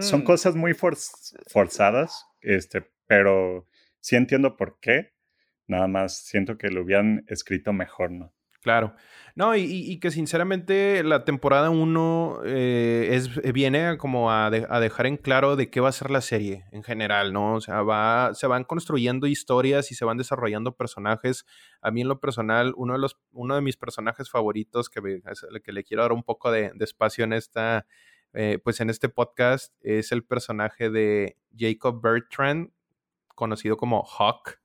[0.00, 0.22] son...
[0.22, 3.66] cosas muy forzadas, este, pero
[4.00, 5.14] sí entiendo por qué.
[5.68, 8.32] Nada más siento que lo hubieran escrito mejor, ¿no?
[8.66, 8.96] Claro.
[9.36, 15.18] No, y, que sinceramente la temporada 1 eh, es, eh, viene como a, dejar en
[15.18, 17.54] claro de qué va a ser la serie en general, ¿no?
[17.54, 21.46] O sea, va, se van construyendo historias y se van desarrollando personajes.
[21.80, 25.20] A mí en lo personal, uno de, los, uno de mis personajes favoritos que,
[25.62, 27.86] que le quiero dar un poco de, espacio en esta,
[28.32, 32.72] eh, pues en este podcast, es el personaje de Jacob Bertrand,
[33.36, 34.58] conocido como Hawk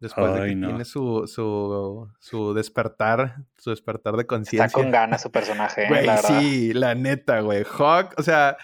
[0.00, 4.66] Después de que tiene su, su, su, despertar, su despertar de conciencia.
[4.66, 5.88] Está con ganas su personaje, ¿eh?
[5.88, 6.06] güey.
[6.24, 7.64] sí, la neta, güey.
[7.64, 8.56] Hawk, o sea,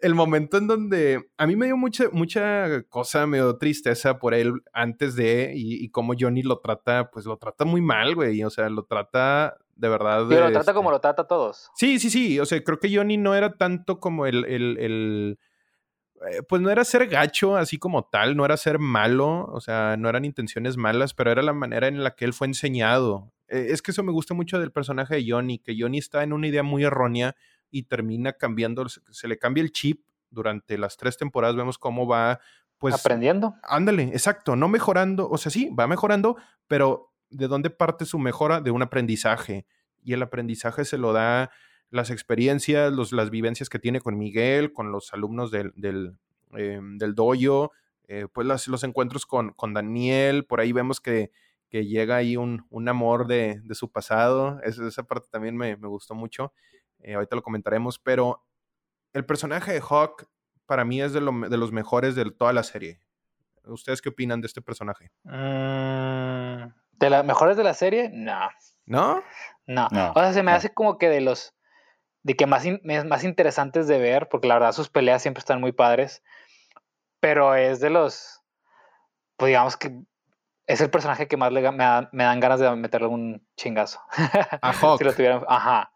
[0.00, 4.32] el momento en donde a mí me dio mucha, mucha cosa, me dio tristeza por
[4.32, 8.44] él antes de, y, y cómo Johnny lo trata, pues lo trata muy mal, güey.
[8.44, 10.24] O sea, lo trata de verdad.
[10.28, 11.70] Pero lo trata como este lo trata a todos.
[11.74, 12.40] Sí, sí, sí.
[12.40, 15.38] O sea, creo que Johnny no era tanto como el, el, el
[16.30, 19.96] eh, pues no era ser gacho así como tal, no era ser malo, o sea,
[19.96, 23.32] no eran intenciones malas, pero era la manera en la que él fue enseñado.
[23.48, 26.32] Eh, es que eso me gusta mucho del personaje de Johnny, que Johnny está en
[26.32, 27.36] una idea muy errónea
[27.70, 32.40] y termina cambiando, se le cambia el chip durante las tres temporadas, vemos cómo va,
[32.78, 32.94] pues...
[32.94, 33.54] Aprendiendo.
[33.62, 38.60] Ándale, exacto, no mejorando, o sea, sí, va mejorando, pero ¿de dónde parte su mejora?
[38.60, 39.66] De un aprendizaje.
[40.02, 41.50] Y el aprendizaje se lo da
[41.90, 46.16] las experiencias, los, las vivencias que tiene con Miguel, con los alumnos del, del,
[46.56, 46.80] eh,
[47.14, 47.72] doyo,
[48.08, 51.30] eh, pues los encuentros con, con, Daniel, por ahí vemos que,
[51.68, 55.76] que llega ahí un, un amor de, de, su pasado, esa, esa parte también me,
[55.76, 56.52] me gustó mucho,
[57.00, 58.44] eh, ahorita lo comentaremos, pero
[59.12, 60.28] el personaje de Hawk
[60.66, 63.00] para mí es de, lo, de, los mejores de toda la serie.
[63.64, 65.10] ¿Ustedes qué opinan de este personaje?
[65.24, 68.10] Mm, ¿De las mejores de la serie?
[68.12, 68.48] No.
[68.84, 69.22] ¿No?
[69.66, 69.88] No.
[69.90, 71.55] no o sea, se me hace como que de los
[72.26, 75.70] de que más, más interesantes de ver, porque la verdad sus peleas siempre están muy
[75.70, 76.24] padres,
[77.20, 78.42] pero es de los,
[79.36, 79.96] pues digamos que
[80.66, 84.00] es el personaje que más le, me, dan ganas de meterle un chingazo.
[84.60, 84.98] A Hawk.
[84.98, 85.92] si lo tuvieran, ajá.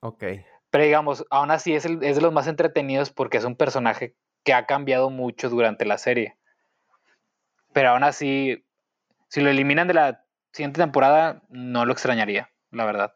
[0.00, 0.22] Ok.
[0.68, 4.14] Pero digamos, aún así es, el, es de los más entretenidos porque es un personaje
[4.42, 6.36] que ha cambiado mucho durante la serie.
[7.72, 8.66] Pero aún así,
[9.28, 13.14] si lo eliminan de la siguiente temporada, no lo extrañaría, la verdad.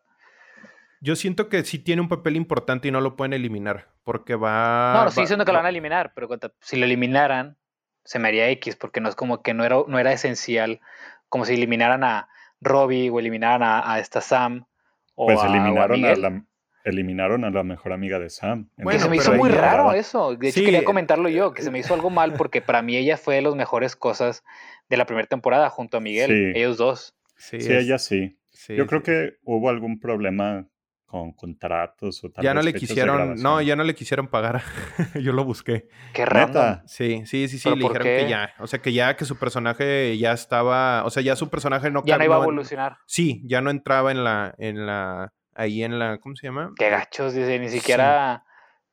[1.01, 4.93] Yo siento que sí tiene un papel importante y no lo pueden eliminar, porque va...
[4.95, 6.29] No, no estoy diciendo que lo van a eliminar, pero
[6.61, 7.57] si lo eliminaran,
[8.05, 10.81] se me haría X, porque no es como que no era, no era esencial,
[11.29, 12.29] como si eliminaran a
[12.61, 14.67] Robbie o eliminaran a, esta Sam.
[15.15, 16.45] O pues eliminaron a, la,
[16.85, 18.71] eliminaron a la mejor amiga de Sam.
[18.77, 20.35] Bueno, se me hizo muy raro eso.
[20.35, 23.17] De hecho, quería comentarlo yo, que se me hizo algo mal porque para mí ella
[23.17, 24.45] fue de las mejores cosas
[24.89, 27.15] de la primera temporada junto a Miguel, ellos dos.
[27.37, 28.39] Sí, ella sí.
[28.69, 30.67] yo creo que hubo algún problema
[31.09, 34.63] con contratos o tal Ya no le quisieron, no, ya no le quisieron pagar.
[35.21, 35.89] Yo lo busqué.
[36.13, 36.83] Qué rata.
[36.87, 40.17] Sí, sí, sí, sí, le dijeron que ya, o sea, que ya que su personaje
[40.19, 42.99] ya estaba, o sea, ya su personaje no Ya no iba a evolucionar.
[43.07, 46.73] sí, ya no entraba en la en la ahí en la ¿cómo se llama?
[46.77, 48.45] Qué gachos, dice, ni siquiera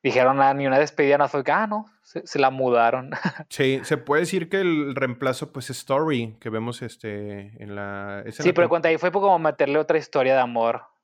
[0.02, 3.10] dijeron nada, ni una despedida, no fue ah, no, se, la mudaron.
[3.50, 8.24] sí, se puede decir que el reemplazo pues es Story, que vemos este en la
[8.30, 10.95] Sí, pero cuenta ahí fue como meterle otra historia de amor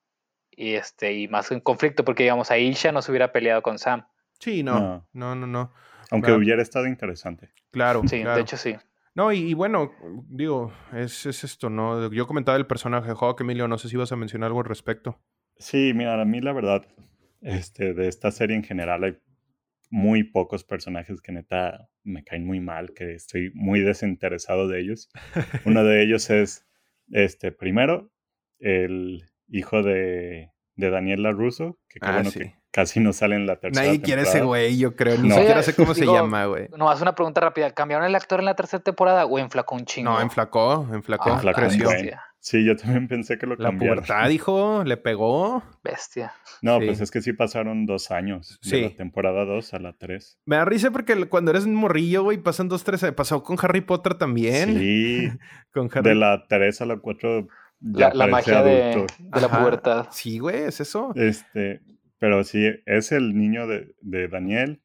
[0.56, 3.78] y este y más un conflicto porque digamos a Isha no se hubiera peleado con
[3.78, 4.06] Sam.
[4.38, 5.72] Sí, no, no, no, no.
[6.10, 7.50] Aunque hubiera estado interesante.
[7.70, 8.02] Claro.
[8.06, 8.76] Sí, de hecho sí.
[9.14, 9.92] No, y, bueno,
[10.28, 12.10] digo, es, es, esto, ¿no?
[12.12, 14.66] Yo comentaba el personaje de Hawk, Emilio, no sé si vas a mencionar algo al
[14.66, 15.20] respecto.
[15.58, 16.86] Sí, mira, a mí la verdad,
[17.42, 19.18] este, de esta serie en general hay
[19.90, 25.10] muy pocos personajes que neta me caen muy mal, que estoy muy desinteresado de ellos.
[25.66, 26.66] Uno de ellos es,
[27.10, 28.10] este, primero,
[28.58, 33.56] el, hijo de, de Daniela Russo, que ah, bueno que casi no sale en la
[33.56, 35.18] tercera Nadie quiere ese güey, yo creo.
[35.18, 36.68] Ni siquiera sé cómo se llama, güey.
[36.76, 37.70] No, haz una pregunta rápida.
[37.70, 40.10] ¿Cambiaron el actor en la tercera temporada o enflacó un chingo?
[40.10, 41.30] No, enflacó, enflacó.
[41.30, 41.88] Ah, creció.
[42.40, 43.98] Sí, yo también pensé que lo cambiaron.
[43.98, 45.62] La pubertad, dijo, le pegó.
[45.84, 46.32] Bestia.
[46.60, 48.58] No, pues es que sí pasaron dos años.
[48.62, 50.40] De la temporada 2 a la 3.
[50.44, 53.04] Me da risa porque cuando eres un morrillo, güey, pasan dos, tres.
[53.16, 54.76] Pasó con Harry Potter también.
[54.76, 55.30] Sí.
[55.72, 56.08] con Harry...
[56.08, 57.46] De la 3 a la 4
[57.82, 60.08] la, magia de, la pubertad.
[60.10, 61.12] Sí, güey, es eso.
[61.14, 61.80] Este,
[62.18, 64.82] pero sí, es el niño de, de Daniel.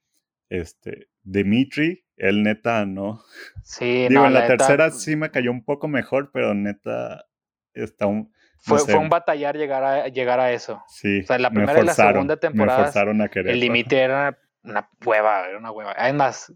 [0.49, 3.21] Este, Dimitri, el neta no.
[3.63, 7.25] Sí, Digo, en la, tercera sí me cayó un poco mejor, pero neta
[7.73, 8.33] está un.
[8.59, 10.81] fue, fue, un batallar llegar a, llegar a eso.
[10.87, 11.19] Sí.
[11.21, 12.91] O sea, la primera y la segunda temporada.
[13.35, 15.93] El límite era una hueva, era una hueva.
[15.97, 16.53] Además,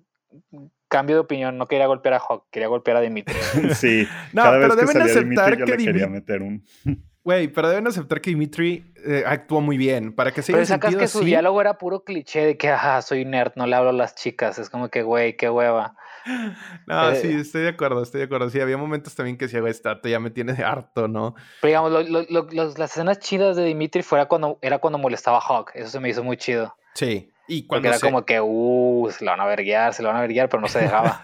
[0.91, 3.33] cambio de opinión, no quería golpear a Hawk, quería golpear a Dimitri.
[3.73, 6.63] sí, no, pero deben aceptar que Dimitri, quería meter un...
[7.23, 10.11] Güey, pero deben aceptar que Dimitri eh, actuó muy bien.
[10.11, 13.25] Para que se Pero sacas que su diálogo era puro cliché de que, ajá, soy
[13.25, 14.57] nerd, no le hablo a las chicas.
[14.57, 15.95] Es como que, güey, qué hueva.
[16.87, 18.49] No, sí, eh, estoy de acuerdo, estoy de acuerdo.
[18.49, 21.35] Sí, había momentos también que decía, güey, esta ya me tiene harto, ¿no?
[21.61, 25.71] Pero digamos, las escenas chidas de Dimitri fuera cuando, era cuando molestaba a Hawk.
[25.75, 26.75] Eso se me hizo muy chido.
[26.95, 27.31] Sí.
[27.53, 30.19] Y cuando Porque era como que, uh, se lo van a verguiar, se lo van
[30.19, 31.19] a verguiar, pero no se dejaba.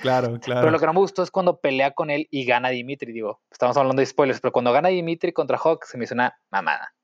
[0.00, 0.62] claro, claro.
[0.62, 3.12] Pero lo que no me gustó es cuando pelea con él y gana Dimitri.
[3.12, 6.34] Digo, estamos hablando de spoilers, pero cuando gana Dimitri contra Hawk se me hizo una
[6.50, 6.94] mamada.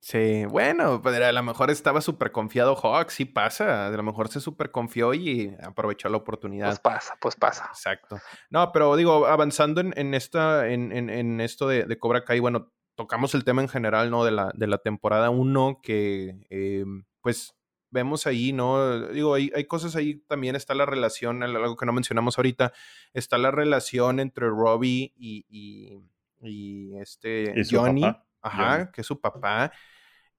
[0.00, 4.28] Sí, bueno, pues a lo mejor estaba súper confiado Hawk, sí pasa, a lo mejor
[4.28, 6.68] se súper confió y aprovechó la oportunidad.
[6.68, 7.64] Pues pasa, pues pasa.
[7.70, 8.18] Exacto.
[8.50, 13.62] No, pero digo, avanzando en, esta, en, esto de, Cobra Kai, bueno, tocamos el tema
[13.62, 14.22] en general, ¿no?
[14.22, 16.84] De la, de la temporada 1, que eh,
[17.22, 17.56] pues
[17.90, 19.08] vemos ahí, ¿no?
[19.08, 22.72] Digo, hay, hay, cosas ahí, también está la relación, algo que no mencionamos ahorita,
[23.12, 28.04] está la relación entre Robbie y, y, este Johnny,
[28.42, 29.72] ajá, que es su papá.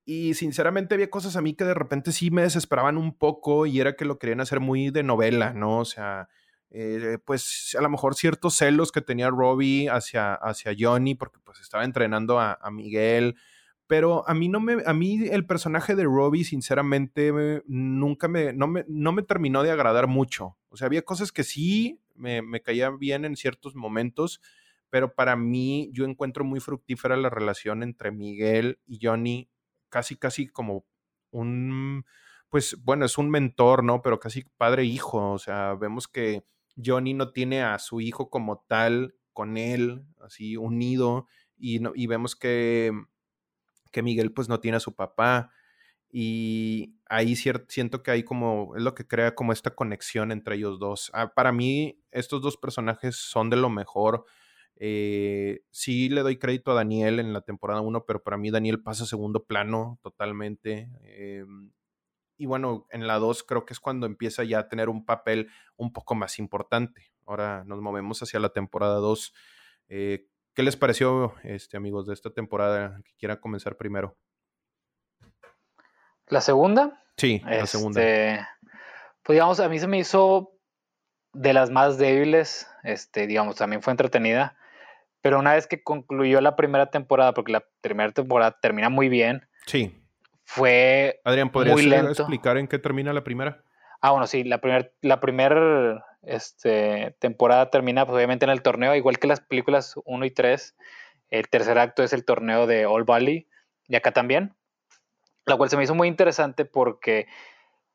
[0.05, 3.81] Y sinceramente había cosas a mí que de repente sí me desesperaban un poco y
[3.81, 5.79] era que lo querían hacer muy de novela, ¿no?
[5.79, 6.29] O sea,
[6.69, 11.59] eh, pues a lo mejor ciertos celos que tenía Robbie hacia, hacia Johnny porque pues
[11.59, 13.35] estaba entrenando a, Miguel.
[13.87, 17.31] Pero a mí no me, a mí el personaje de Robbie, sinceramente,
[17.67, 20.57] nunca me no, me, no me terminó de agradar mucho.
[20.69, 24.41] O sea, había cosas que sí me, me caían bien en ciertos momentos,
[24.89, 29.49] pero para mí yo encuentro muy fructífera la relación entre Miguel y Johnny
[29.89, 30.85] casi, casi como
[31.31, 32.05] un,
[32.49, 34.01] pues bueno, es un mentor, ¿no?
[34.01, 36.43] Pero casi padre-hijo, o sea, vemos que
[36.83, 42.07] Johnny no tiene a su hijo como tal con él, así unido, y, no, y
[42.07, 42.91] vemos que,
[43.97, 45.51] que Miguel pues no tiene a su papá.
[46.11, 50.77] Y ahí siento que hay como, es lo que crea como esta conexión entre ellos
[50.77, 51.09] dos.
[51.15, 54.25] Ah, para mí, estos dos personajes son de lo mejor.
[54.75, 58.83] Eh, sí le doy crédito a Daniel en la temporada 1, pero para mí Daniel
[58.83, 60.91] pasa a segundo plano totalmente.
[61.01, 61.43] Eh,
[62.37, 65.49] y bueno, en la 2 creo que es cuando empieza ya a tener un papel
[65.75, 67.11] un poco más importante.
[67.25, 69.33] Ahora nos movemos hacia la temporada 2.
[69.89, 72.99] Eh, ¿Qué les pareció, este, amigos, de esta temporada?
[73.05, 74.17] Que quiera comenzar primero.
[76.29, 77.03] ¿La segunda?
[77.15, 78.01] Sí, la segunda.
[78.01, 78.47] Este,
[79.21, 80.57] pues digamos, a mí se me hizo
[81.31, 84.57] de las más débiles, este, digamos, también fue entretenida.
[85.21, 89.47] Pero una vez que concluyó la primera temporada, porque la primera temporada termina muy bien.
[89.67, 90.03] Sí.
[90.43, 91.21] Fue.
[91.23, 91.79] Adrián, ¿podrías
[92.17, 93.63] explicar en qué termina la primera?
[94.01, 95.53] Ah, bueno, sí, la primera la primer,
[96.21, 100.75] este, temporada termina pues, obviamente en el torneo, igual que las películas 1 y 3.
[101.29, 103.47] El tercer acto es el torneo de All Valley,
[103.87, 104.55] y acá también.
[105.45, 107.27] La cual se me hizo muy interesante porque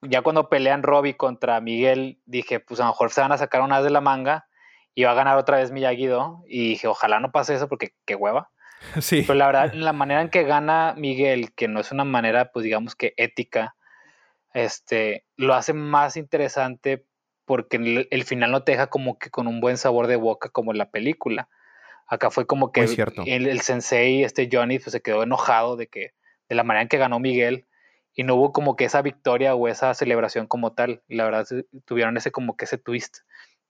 [0.01, 3.61] ya cuando pelean Robbie contra Miguel, dije, pues a lo mejor se van a sacar
[3.61, 4.47] unas de la manga
[4.95, 6.45] y va a ganar otra vez Miyagi-Do.
[6.47, 8.51] Y dije, ojalá no pase eso porque qué hueva.
[9.01, 9.23] Sí.
[9.25, 12.65] Pero la verdad, la manera en que gana Miguel, que no es una manera, pues
[12.65, 13.77] digamos que ética,
[14.55, 17.07] este, lo hace más interesante
[17.45, 20.73] porque el, final no te deja como que con un buen sabor de boca como
[20.73, 21.49] en la película.
[22.07, 22.83] Acá fue como que
[23.27, 26.15] el, el, sensei, este Johnny, pues se quedó enojado de que,
[26.49, 27.67] de la manera en que ganó Miguel,
[28.15, 31.03] y no hubo como que esa victoria o esa celebración como tal.
[31.09, 31.47] Y la verdad
[31.87, 33.19] tuvieron ese como que ese twist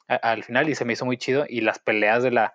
[0.09, 2.55] al final y se me hizo muy chido y las peleas de la,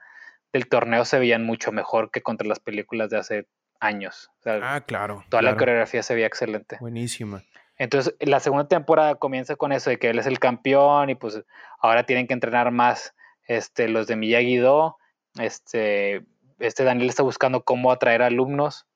[0.53, 3.47] del torneo se veían mucho mejor que contra las películas de hace
[3.80, 4.30] años.
[4.45, 5.23] ah, claro.
[5.30, 6.77] Toda la coreografía se veía excelente.
[6.80, 7.43] Buenísima.
[7.78, 11.44] Entonces, la segunda temporada comienza con eso de que él es el campeón y pues
[11.80, 13.13] ahora tienen que entrenar más
[13.44, 14.98] este, los de Miyagi-Do.
[15.40, 16.26] Este,
[16.60, 18.88] este Daniel está buscando cómo atraer alumnos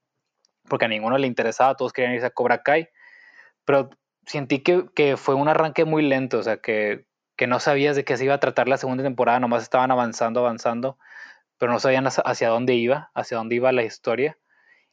[0.68, 2.90] porque a ninguno le interesaba, todos querían irse a Cobra Kai.
[3.66, 3.90] Pero
[4.26, 7.06] sentí que, que fue un arranque muy lento, o sea, que
[7.42, 10.42] que no sabías de qué se iba a tratar la segunda temporada, nomás estaban avanzando,
[10.42, 11.00] avanzando,
[11.58, 14.38] pero no sabían hacia dónde iba, hacia dónde iba la historia.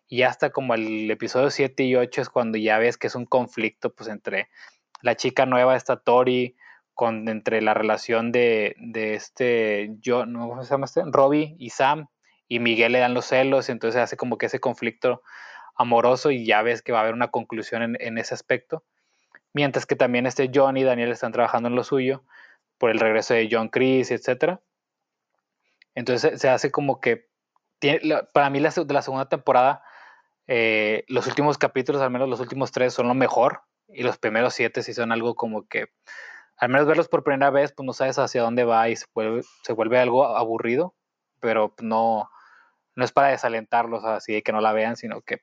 [0.08, 3.26] Y hasta como el episodio 7 y 8 es cuando ya ves que es un
[3.26, 4.48] conflicto pues entre
[5.02, 6.56] la chica nueva, esta Tori,
[6.94, 10.48] con, entre la relación de, de este, yo, ¿no?
[10.48, 11.02] ¿cómo se llama este?
[11.06, 12.08] Robbie y Sam,
[12.48, 15.22] y Miguel le dan los celos, entonces hace como que ese conflicto
[15.76, 18.84] amoroso y ya ves que va a haber una conclusión en, ese aspecto
[19.52, 22.24] mientras que también este John y Daniel están trabajando en lo suyo
[22.78, 24.58] por el regreso de John Chris, etc.
[25.94, 27.28] Entonces se hace como que,
[27.78, 28.00] tiene,
[28.32, 29.82] para mí la, la segunda temporada,
[30.48, 33.62] eh, los últimos capítulos, al menos los últimos tres, son lo mejor.
[33.88, 35.87] Y los primeros siete sí son algo como que,
[36.56, 39.42] al menos verlos por primera vez, pues no sabes hacia dónde va y se vuelve,
[39.62, 40.94] se vuelve algo aburrido,
[41.40, 42.28] pero no,
[42.96, 45.42] no es para desalentarlos así de que no la vean, sino que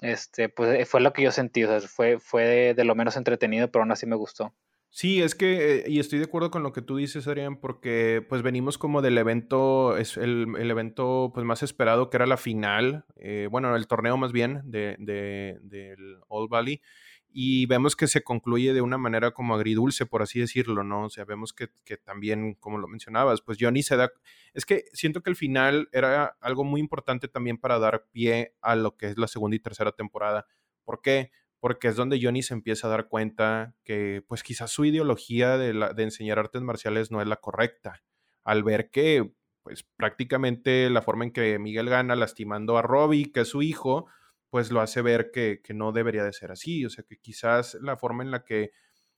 [0.00, 3.16] este, pues eh, fue lo que yo sentí, o sea, fue, fue de, lo menos
[3.16, 4.54] entretenido, pero aún así me gustó.
[4.98, 8.24] Sí, es que, eh, y estoy de acuerdo con lo que tú dices, Adrián, porque
[8.26, 12.38] pues venimos como del evento, es el, el evento pues más esperado que era la
[12.38, 16.80] final, eh, bueno, el torneo más bien de, de, del All Valley,
[17.28, 21.04] y vemos que se concluye de una manera como agridulce, por así decirlo, ¿no?
[21.04, 21.68] O sea, vemos que,
[21.98, 24.10] también, como lo mencionabas, pues Johnny se da...
[24.54, 28.74] Es que siento que el final era algo muy importante también para dar pie a
[28.74, 30.46] lo que es la segunda y tercera temporada.
[30.84, 31.32] ¿Por qué?
[31.66, 35.72] Porque es donde Johnny se empieza a dar cuenta que, pues quizás su ideología de,
[35.72, 38.04] de enseñar artes marciales no es la correcta.
[38.44, 39.32] Al ver que,
[39.64, 44.06] pues prácticamente la forma en que Miguel gana lastimando a Robbie, que es su hijo,
[44.48, 46.84] pues lo hace ver que, no debería de ser así.
[46.84, 48.70] O sea, que quizás la forma en la que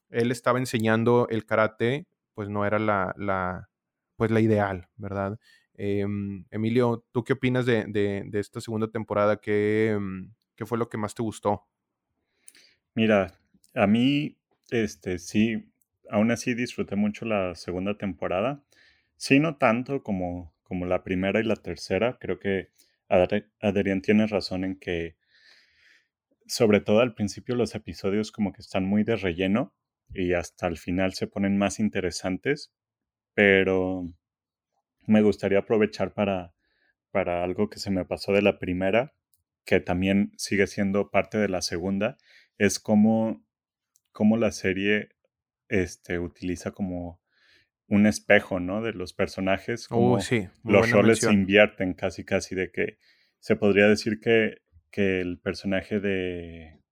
[0.09, 3.69] él estaba enseñando el karate, pues no era la,
[4.17, 5.39] pues la ideal, ¿verdad?
[5.75, 9.37] Em, Emilio, ¿tú qué opinas de, esta segunda temporada?
[9.37, 11.67] ¿Qué, em, ¿Qué, fue lo que más te gustó?
[12.99, 13.33] Mira,
[13.77, 14.41] a mí,
[14.73, 15.71] este, sí,
[16.11, 18.61] aún así disfruté mucho la segunda temporada.
[19.17, 22.19] Sí, no tanto como, como la primera y la tercera.
[22.19, 22.71] Creo que
[23.09, 25.15] Adrián tiene razón en que,
[26.49, 29.73] sobre todo al principio, los episodios como que están muy de relleno
[30.13, 32.73] y hasta el final se ponen más interesantes.
[33.33, 34.13] Pero
[35.07, 36.53] me gustaría aprovechar para,
[37.13, 39.15] para algo que se me pasó de la primera,
[39.65, 42.19] que también sigue siendo parte de la segunda,
[42.59, 43.45] es cómo,
[44.13, 45.11] cómo la serie
[45.69, 47.21] este, utiliza como
[47.87, 48.83] un espejo, ¿no?
[48.83, 52.99] De los personajes, como uh, sí, los roles se invierten casi, casi, de que
[53.39, 54.59] se podría decir que,
[54.91, 56.83] que el personaje de...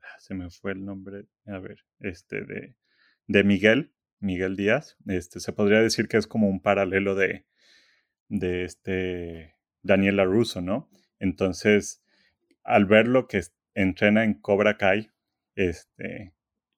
[0.00, 2.76] Ah, se me fue el nombre, a ver, este, de,
[3.26, 7.46] de Miguel, Miguel Díaz, este, se podría decir que es como un paralelo de,
[8.28, 10.90] de este Daniela Russo, ¿no?
[11.18, 12.02] Entonces,
[12.64, 13.42] al ver lo que
[13.74, 15.10] entrena en Cobra Kai,
[15.54, 16.34] este,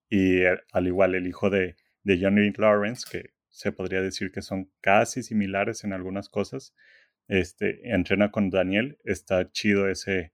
[0.09, 4.71] y al igual el hijo de, de Johnny Lawrence, que se podría decir que son
[4.81, 6.73] casi similares en algunas cosas,
[7.27, 10.33] este, entrena con Daniel, está chido ese,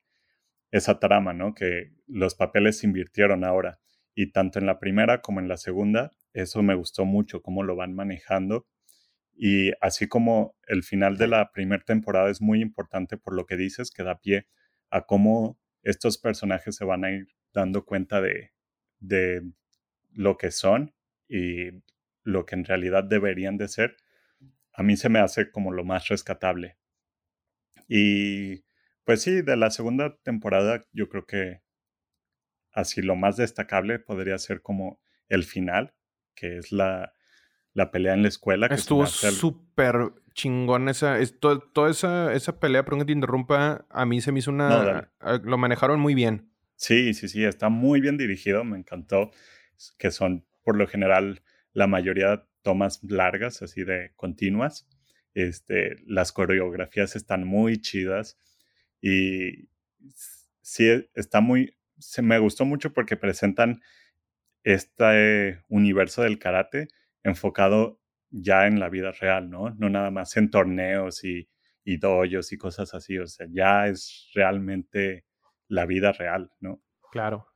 [0.72, 1.54] esa trama, ¿no?
[1.54, 3.80] Que los papeles se invirtieron ahora.
[4.16, 7.76] Y tanto en la primera como en la segunda eso me gustó mucho, cómo lo
[7.76, 8.68] van manejando.
[9.36, 13.58] Y así como el final de la primera temporada es muy importante por lo que
[13.58, 14.48] dices, que da pie
[14.90, 18.52] a cómo estos personajes se van a ir dando cuenta de,
[19.00, 19.42] de
[20.12, 20.94] lo que son
[21.30, 21.70] y
[22.24, 23.98] lo que en realidad deberían de ser,
[24.74, 26.78] a mí se me hace como lo más rescatable.
[27.88, 28.66] Y
[29.06, 31.62] pues sí, de la segunda temporada yo creo que
[32.74, 35.96] así lo más destacable podría ser como el final,
[36.36, 37.14] que es la,
[37.74, 38.68] la pelea en la escuela.
[38.68, 39.96] Estuvo súper
[40.38, 44.52] chingón esa, toda esa, esa pelea, perdón que te interrumpa, a mí se me hizo
[44.52, 45.12] una...
[45.44, 46.50] lo manejaron muy bien.
[46.76, 49.32] Sí, sí, sí, está muy bien dirigido, me encantó,
[49.98, 51.42] que son por lo general
[51.74, 54.88] la mayoría tomas largas, así de continuas.
[55.34, 58.40] Este, las coreografías están muy chidas
[59.02, 59.70] y
[60.62, 63.82] sí, está muy, se me gustó mucho porque presentan
[64.64, 66.90] este universo del karate
[67.24, 67.97] enfocado
[68.30, 69.70] ya en la vida real, ¿no?
[69.78, 71.50] No nada más en torneos y,
[71.84, 75.26] y dojos y cosas así, o sea, ya es realmente
[75.68, 76.82] la vida real, ¿no?
[77.12, 77.48] Claro,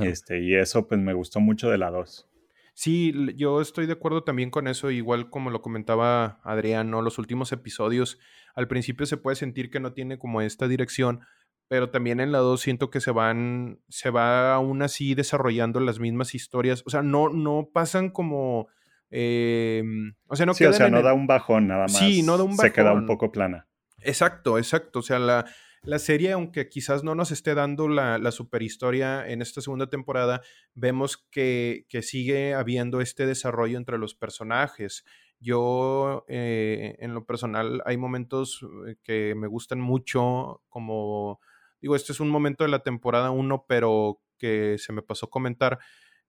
[0.00, 2.28] Este, y eso pues me gustó mucho de la 2.
[2.74, 7.02] Sí, yo estoy de acuerdo también con eso, igual como lo comentaba Adrián, ¿no?
[7.02, 8.18] Los últimos episodios,
[8.54, 11.20] al principio se puede sentir que no tiene como esta dirección,
[11.68, 16.00] pero también en la 2 siento que se van, se va aún así desarrollando las
[16.00, 18.68] mismas historias, o sea, no, no pasan como...
[19.12, 21.98] Em, o sea, no, sí, o sea, no da un bajón nada más.
[21.98, 22.66] Sí, no da un bajón.
[22.66, 23.68] Se queda un poco plana.
[24.00, 24.98] Exacto, exacto.
[24.98, 25.44] O sea, la,
[25.82, 30.40] la serie, aunque quizás no nos esté dando la, la superhistoria en esta segunda temporada,
[30.74, 35.04] vemos que, que, sigue habiendo este desarrollo entre los personajes.
[35.38, 41.38] Yo, eh, en lo personal, hay momentos eh, que me gustan mucho, como
[41.82, 45.80] Digo, este es un momento de la temporada 1, pero que se me pasó comentar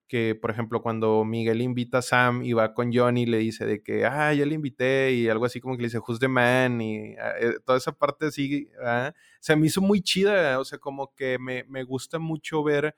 [0.08, 3.82] que, por ejemplo, cuando Miguel invita a Sam y va con Johnny, le dice de
[3.82, 6.82] que, ah, ya le invité y algo así como que le dice, who's the man?
[6.82, 9.14] Y ah, eh, toda esa parte así, ¿ah?
[9.40, 12.96] se me hizo muy chida, o sea, como que me, me, gusta mucho ver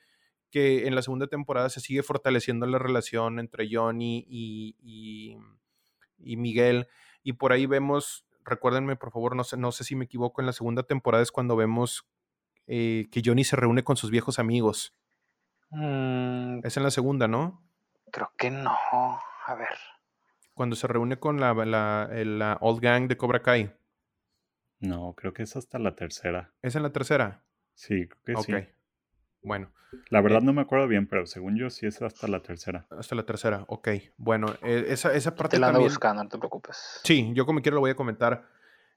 [0.49, 5.37] que en la segunda temporada se sigue fortaleciendo la relación entre Johnny y, y,
[6.19, 6.87] y Miguel.
[7.23, 10.47] Y por ahí vemos, recuérdenme por favor, no sé, no sé si me equivoco, en
[10.47, 12.07] la segunda temporada es cuando vemos
[12.67, 14.93] eh, que Johnny se reúne con sus viejos amigos.
[15.69, 16.59] Mm.
[16.63, 17.63] es en la segunda, ¿no?
[18.11, 18.71] Creo que no.
[19.45, 19.77] A ver.
[20.53, 23.75] Cuando se reúne con la, la, Old Gang de Cobra Kai.
[24.79, 26.53] No, creo que es hasta la tercera.
[26.61, 27.43] ¿Es en la tercera?
[27.73, 28.53] Sí, creo que sí.
[28.53, 28.63] Ok.
[29.41, 29.71] Bueno.
[30.09, 32.85] La verdad eh no me acuerdo bien, pero según yo sí es hasta la tercera.
[32.89, 33.89] Hasta la tercera, ok.
[34.17, 35.89] Bueno, eh, esa, esa parte te la también...
[35.89, 37.01] buscando, no te preocupes.
[37.03, 38.45] Sí, yo como quiero lo voy a comentar.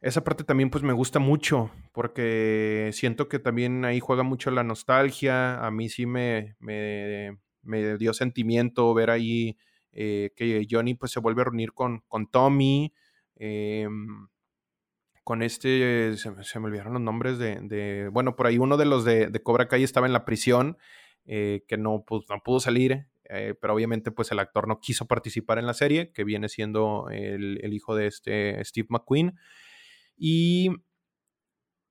[0.00, 4.62] Esa parte también pues me gusta mucho porque siento que también ahí juega mucho la
[4.62, 5.64] nostalgia.
[5.64, 9.58] A mí sí me, me, dio sentimiento ver ahí
[9.92, 12.92] eh, que Johnny pues se vuelve a reunir con, con Tommy.
[13.34, 14.28] Em,
[15.24, 19.30] con este, se, me olvidaron los nombres de, bueno, por ahí uno de los de,
[19.42, 20.78] Cobra Kai estaba en la prisión,
[21.26, 25.06] eh, que no, pues, no pudo salir, eh, pero obviamente pues el actor no quiso
[25.06, 29.34] participar en la serie, que viene siendo el, el hijo de este Steve McQueen.
[30.18, 30.70] Y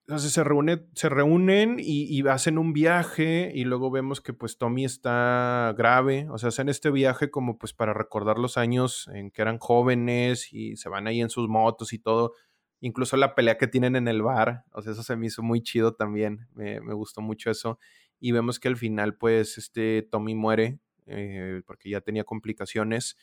[0.07, 4.85] Entonces se, reúne, se reúnen y, hacen un viaje y luego vemos que pues Tommy
[4.85, 9.41] está grave, o sea, hacen este viaje como pues para recordar los años en que
[9.41, 12.33] eran jóvenes y se van ahí en sus motos y todo,
[12.79, 15.61] incluso la pelea que tienen en el bar, o sea, eso se me hizo muy
[15.61, 17.77] chido también, me, gustó mucho eso
[18.17, 23.17] y vemos que al final pues este Tommy muere eh, porque ya tenía complicaciones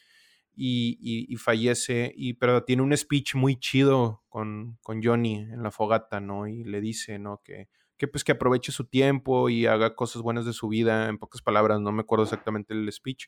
[0.57, 6.21] y, fallece, y, pero tiene un speech muy chido con, con, Johnny en la fogata,
[6.21, 6.47] ¿no?
[6.47, 7.41] Y le dice, ¿no?
[7.45, 11.19] Que, que pues que aproveche su tiempo y haga cosas buenas de su vida, en
[11.19, 13.27] pocas palabras, no me acuerdo exactamente el speech.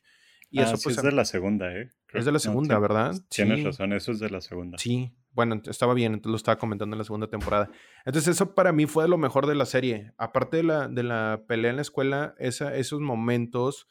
[0.49, 1.89] Y ah, eso pues, es de la segunda, ¿eh?
[2.13, 3.15] es de la segunda, ¿verdad?
[3.29, 4.77] Tienes razón, eso es de la segunda.
[4.77, 7.69] Sí, bueno, estaba bien, entonces lo estaba comentando en la segunda temporada.
[8.05, 10.13] Entonces eso para mí fue lo mejor de la serie.
[10.17, 13.87] Aparte de la, de la pelea en la escuela, esa, esos momentos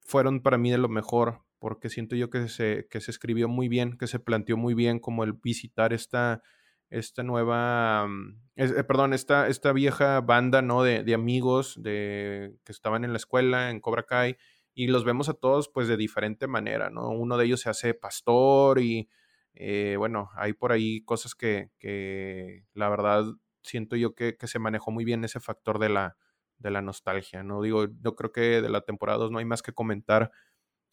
[0.00, 3.68] fueron para mí de lo mejor porque siento yo que se, que se escribió muy
[3.68, 6.42] bien, que se planteó muy bien como el visitar esta,
[6.90, 10.82] esta nueva, mm, eh, perdón, esta, esta vieja banda, ¿no?
[10.82, 14.36] De, de, amigos de, que estaban en la escuela, en Cobra Kai,
[14.74, 17.08] y los vemos a todos pues de diferente manera, ¿no?
[17.10, 19.08] Uno de ellos se hace pastor y,
[19.54, 23.24] eh, bueno, hay por ahí cosas que, que la verdad
[23.62, 26.16] siento yo que, que, se manejó muy bien ese factor de la,
[26.58, 27.62] de la nostalgia, ¿no?
[27.62, 30.30] Digo, yo creo que de la temporada 2 no hay más que comentar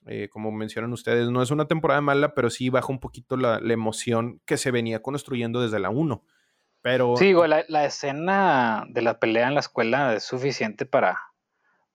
[0.08, 3.60] eh, como mencionan ustedes, no es una temporada mala, pero sí baja un poquito la,
[3.72, 6.24] emoción que se venía construyendo desde la 1.
[6.82, 7.16] Pero...
[7.16, 11.20] Sí, la, escena de la pelea en la escuela es suficiente para,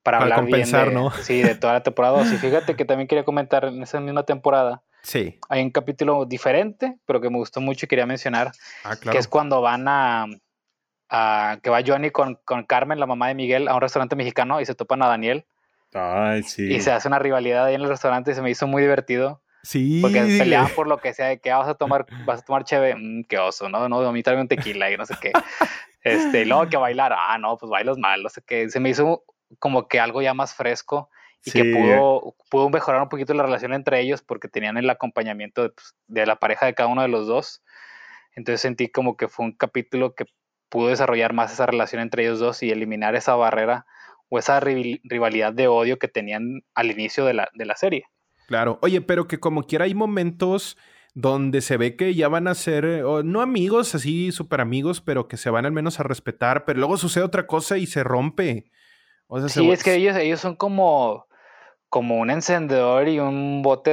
[0.02, 1.11] para, hablar compensar, bien de, ¿no?
[1.11, 2.22] Sí, de toda la temporada.
[2.22, 4.82] Y fíjate que también quería comentar en esa misma temporada.
[5.00, 5.38] Sí.
[5.48, 8.50] Hay un capítulo diferente, pero que me gustó mucho y quería mencionar,
[8.82, 10.26] ah, que es cuando van a,
[11.09, 14.61] a que va Johnny con, con Carmen, la mamá de Miguel, a un restaurante mexicano
[14.61, 15.46] y se topan a Daniel
[15.95, 16.72] Ay, sí.
[16.72, 19.43] Y se hace una rivalidad ahí en el restaurante y se me hizo muy divertido.
[19.62, 20.01] Sí.
[20.01, 22.64] Porque peleaban por lo que sea, de que ah, vas a tomar, vas a tomar
[22.64, 23.89] cheve, mm, qué oso, ¿no?
[23.89, 25.32] No, a mí un tequila y no sé qué.
[26.01, 28.70] Este, y luego que bailar, ah, no, pues bailas mal, no sé qué.
[28.70, 29.24] Se me hizo
[29.59, 31.11] como que algo ya más fresco
[31.45, 35.64] y que pudo, pudo mejorar un poquito la relación entre ellos porque tenían el acompañamiento
[35.64, 37.62] de, pues, de la pareja de cada uno de los dos.
[38.32, 40.24] Entonces sentí como que fue un capítulo que
[40.68, 43.84] pudo desarrollar más esa relación entre ellos dos y eliminar esa barrera
[44.29, 48.05] o esa rivalidad de odio que tenían al inicio de la, de la serie.
[48.47, 50.76] Claro, oye, pero que como quiera hay momentos
[51.14, 55.37] donde se ve que ya van a ser, no amigos, así súper amigos, pero que
[55.37, 58.70] se van al menos a respetar, pero luego sucede otra cosa y se rompe.
[59.49, 61.26] sí, es que ellos, ellos son como,
[61.89, 63.91] como un encendedor y un bote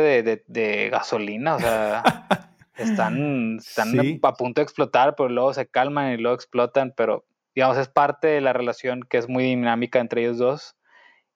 [0.48, 2.04] de, gasolina, o sea,
[2.78, 7.26] están, están a punto de explotar, pero luego se calman y luego explotan, pero
[7.56, 10.76] digamos, es parte de la relación que es muy dinámica entre ellos dos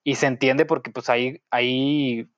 [0.04, 2.30] y se entiende porque pues hay, hay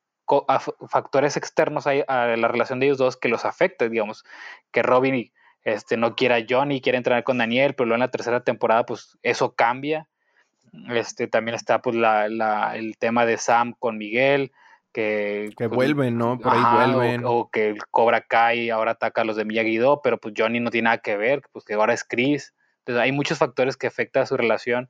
[0.87, 1.93] factores externos a
[2.37, 4.23] la relación de ellos dos que los afectan, digamos,
[4.71, 5.31] que Robin
[5.63, 8.85] este, no quiera a Johnny, quiere entrenar con Daniel, pero luego en la tercera temporada
[8.85, 10.07] pues eso cambia.
[10.89, 14.51] Este, también está pues la, la, el tema de Sam con Miguel,
[14.93, 16.39] que, que pues, vuelven, ¿no?
[16.39, 17.23] Por ahí vuelven.
[17.25, 20.69] O, que el Cobra Kai ahora ataca a los de Miyagi-Do, pero pues Johnny no
[20.69, 22.53] tiene nada que ver, pues que ahora es Chris.
[22.81, 24.89] Entonces hay muchos factores que afectan a su relación,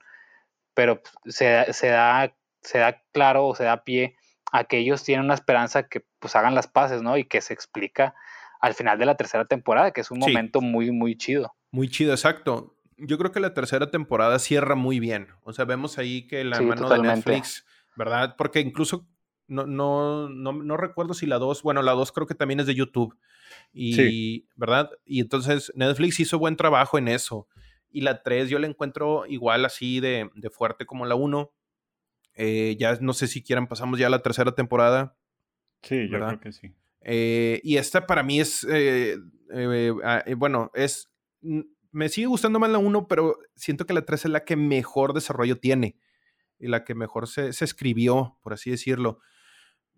[0.73, 4.15] pero se, se, da, se da claro o se da pie
[4.51, 7.17] a que ellos tienen una esperanza que pues hagan las paces, ¿no?
[7.17, 8.13] Y que se explica
[8.59, 11.53] al final de la tercera temporada, que es un momento muy, muy chido.
[11.71, 12.75] Muy chido, exacto.
[12.97, 15.29] Yo creo que la tercera temporada cierra muy bien.
[15.43, 17.65] O sea, vemos ahí que la mano de Netflix,
[17.95, 18.35] ¿verdad?
[18.37, 19.07] Porque incluso
[19.47, 22.67] no, no, no, no recuerdo si la 2, bueno, la 2 creo que también es
[22.67, 23.17] de YouTube.
[23.73, 24.91] Y, ¿verdad?
[25.05, 27.47] Y entonces Netflix hizo buen trabajo en eso.
[27.91, 31.51] Y la 3 yo la encuentro igual así de, fuerte como la 1.
[32.35, 35.17] Eh, ya no sé si quieran, pasamos ya a la tercera temporada.
[35.81, 36.73] Sí, yo creo que sí.
[37.01, 39.17] Eh, y esta para mí es, eh,
[40.03, 41.11] ah, bueno, es,
[41.91, 45.13] me sigue gustando más la 1, pero siento que la 3 es la que mejor
[45.13, 45.97] desarrollo tiene
[46.59, 49.19] y la que mejor se, se escribió, por así decirlo.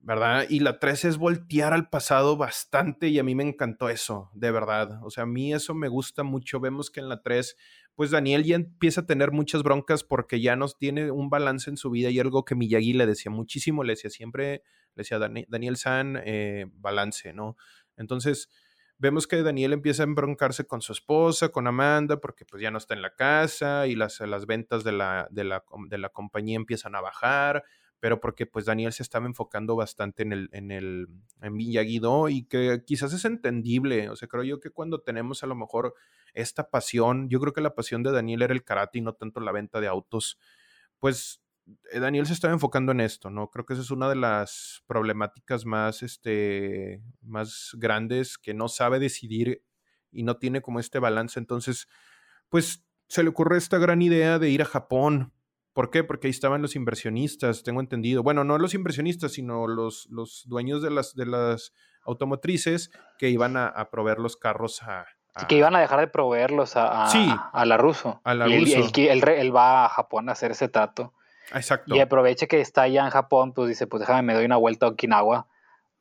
[0.03, 0.45] ¿verdad?
[0.49, 4.51] Y la 3 es voltear al pasado bastante y a mí me encantó eso, de
[4.51, 4.99] verdad.
[5.03, 6.59] O sea, a mí eso me gusta mucho.
[6.59, 7.55] Vemos que en la 3
[7.95, 11.77] pues Daniel ya empieza a tener muchas broncas porque ya no tiene un balance en
[11.77, 14.63] su vida y algo que Miyagi le decía muchísimo, le decía siempre,
[14.95, 17.55] le decía Daniel San, eh, balance, ¿no?
[17.95, 18.49] Entonces,
[18.97, 22.77] vemos que Daniel empieza a embroncarse con su esposa, con Amanda, porque pues ya no
[22.77, 26.55] está en la casa y las, las ventas de la, de, la, de la compañía
[26.55, 27.63] empiezan a bajar
[28.03, 31.07] pero porque pues Daniel se estaba enfocando bastante en el, en el,
[31.41, 35.47] en Miyagi-Do y que quizás es entendible, o sea, creo yo que cuando tenemos a
[35.47, 35.93] lo mejor
[36.33, 39.39] esta pasión, yo creo que la pasión de Daniel era el karate y no tanto
[39.39, 40.37] la venta de autos,
[40.99, 41.41] pues
[41.93, 43.49] eh, Daniel se estaba enfocando en esto, ¿no?
[43.49, 48.99] Creo que esa es una de las problemáticas más, este, más grandes que no sabe
[48.99, 49.63] decidir
[50.11, 51.87] y no tiene como este balance, entonces,
[52.49, 55.31] pues se le ocurre esta gran idea de ir a Japón.
[55.73, 56.03] ¿Por qué?
[56.03, 58.21] Porque ahí estaban los inversionistas, tengo entendido.
[58.21, 61.73] Bueno, no los inversionistas, sino los, los dueños de las, de las
[62.05, 65.07] automotrices que iban a, proveer los carros a,
[65.47, 67.07] que iban a dejar de proveerlos a,
[67.51, 68.21] a, la Ruso.
[68.23, 71.13] A la y Él, él, va a Japón a hacer ese trato.
[71.53, 71.95] Exacto.
[71.95, 74.85] Y aproveche que está allá en Japón, pues dice, pues déjame, me doy una vuelta
[74.85, 75.47] a Okinawa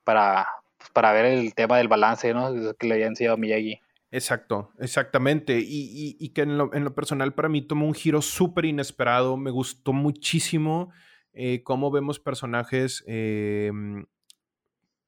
[0.05, 2.75] para, pues, para ver el tema del balance, ¿no?
[2.79, 3.81] Que le había enseñado Miyagi.
[4.13, 5.59] Exacto, exactamente.
[5.65, 9.39] Y, que en lo, personal para mí tomó un giro súper inesperado.
[9.39, 10.93] Me gustó muchísimo
[11.33, 14.05] eh, cómo vemos personajes em,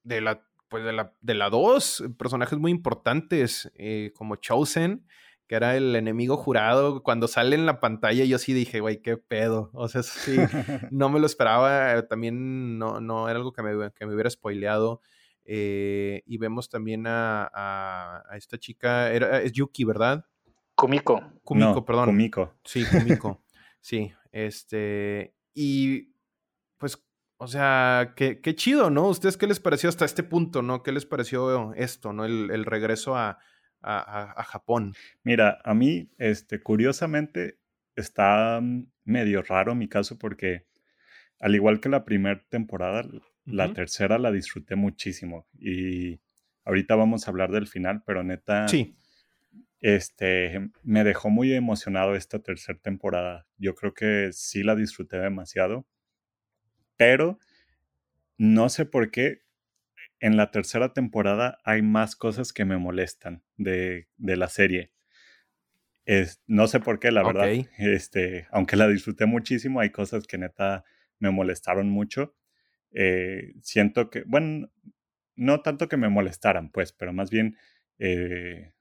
[0.03, 5.05] de la pues de la, de la 2, personajes muy importantes, eh, como Chosen,
[5.47, 7.03] que era el enemigo jurado.
[7.03, 9.69] Cuando sale en la pantalla, yo sí dije, güey, qué pedo.
[9.73, 10.35] O sea, sí,
[10.89, 12.07] no me lo esperaba.
[12.07, 15.01] También no, no era algo que me, que me hubiera spoileado.
[15.45, 20.25] Eh, y vemos también a, a, esta chica, era, es Yuki, ¿verdad?
[20.75, 21.21] Kumiko.
[21.43, 22.07] Kumiko, perdón.
[22.07, 22.53] Kumiko.
[22.63, 23.43] Sí, Kumiko.
[23.79, 25.35] sí, este.
[25.53, 26.13] Y
[26.77, 27.01] pues,
[27.37, 29.07] o sea, qué, qué, chido, ¿no?
[29.07, 30.83] ¿Ustedes qué les pareció hasta este punto, ¿no?
[30.83, 32.25] ¿Qué les pareció esto, ¿no?
[32.25, 33.39] El, el regreso a,
[33.85, 34.95] a, Japón.
[35.23, 37.59] Mira, a mí, este, curiosamente,
[37.95, 38.61] está
[39.03, 40.65] medio raro mi caso porque,
[41.39, 43.03] al igual que la primera temporada,
[43.45, 45.47] la tercera la disfruté muchísimo.
[45.57, 46.19] Y
[46.63, 48.67] ahorita vamos a hablar del final, pero neta.
[48.67, 48.97] Sí.
[49.81, 53.47] Este, me dejó muy emocionado esta tercera temporada.
[53.57, 55.85] Yo creo que sí la disfruté demasiado.
[56.97, 57.39] Pero
[58.37, 59.41] no sé por qué
[60.19, 64.91] en la tercera temporada hay más cosas que me molestan de, la serie.
[66.05, 67.49] Es, no sé por qué, la verdad.
[67.77, 70.83] Este, aunque la disfruté muchísimo, hay cosas que neta
[71.19, 72.35] me molestaron mucho.
[72.95, 74.71] Eh, siento que, bueno,
[75.35, 77.57] no tanto que me molestaran, pues, pero más bien,
[77.99, 78.73] eh,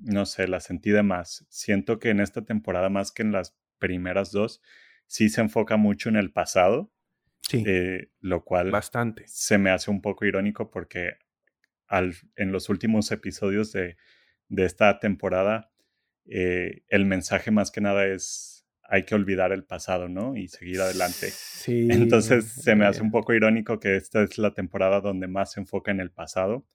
[0.00, 1.46] no sé, la sentí de más.
[1.48, 4.60] Siento que en esta temporada, más que en las primeras dos,
[5.06, 6.90] sí se enfoca mucho en el pasado
[7.48, 7.62] Sí.
[7.66, 9.24] Eh, lo cual bastante.
[9.26, 11.18] se me hace un poco irónico porque
[11.86, 13.96] al, en los últimos episodios de,
[14.48, 15.70] de esta temporada,
[16.26, 18.53] eh, el mensaje más que nada es
[18.86, 20.36] hay que olvidar el pasado, ¿no?
[20.36, 21.30] Y seguir adelante.
[21.30, 25.52] Sí, Entonces se me hace un poco irónico que esta es la temporada donde más
[25.52, 26.66] se enfoca en el pasado.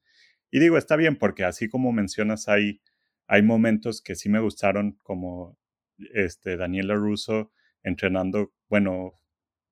[0.52, 2.82] Y digo, está bien porque así como mencionas, hay,
[3.28, 5.58] hay momentos que sí me gustaron, como
[6.14, 7.52] este, Daniela Russo
[7.84, 9.14] entrenando, bueno,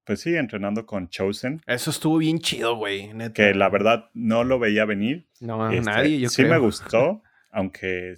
[0.03, 1.61] pues sí, entrenando con Chosen.
[1.65, 3.11] Eso estuvo bien chido, güey.
[3.33, 5.27] Que la verdad no lo veía venir.
[5.41, 8.15] No, este, nadie, yo Sí me gustó, aunque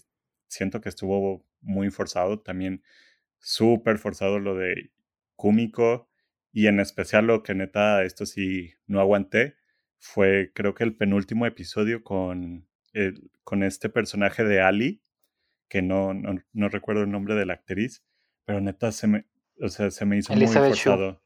[0.47, 2.41] siento que estuvo muy forzado.
[2.41, 2.84] También
[3.39, 4.91] súper forzado lo de
[5.35, 6.07] Kumiko.
[6.51, 9.55] Y en especial lo que neta, esto sí no aguanté,
[9.99, 15.03] fue creo que el penúltimo episodio con, el, con este personaje de Ali,
[15.67, 18.03] que no, no, recuerdo el nombre de la actriz,
[18.45, 19.25] pero neta se me,
[19.61, 21.21] o sea, se me hizo muy forzado.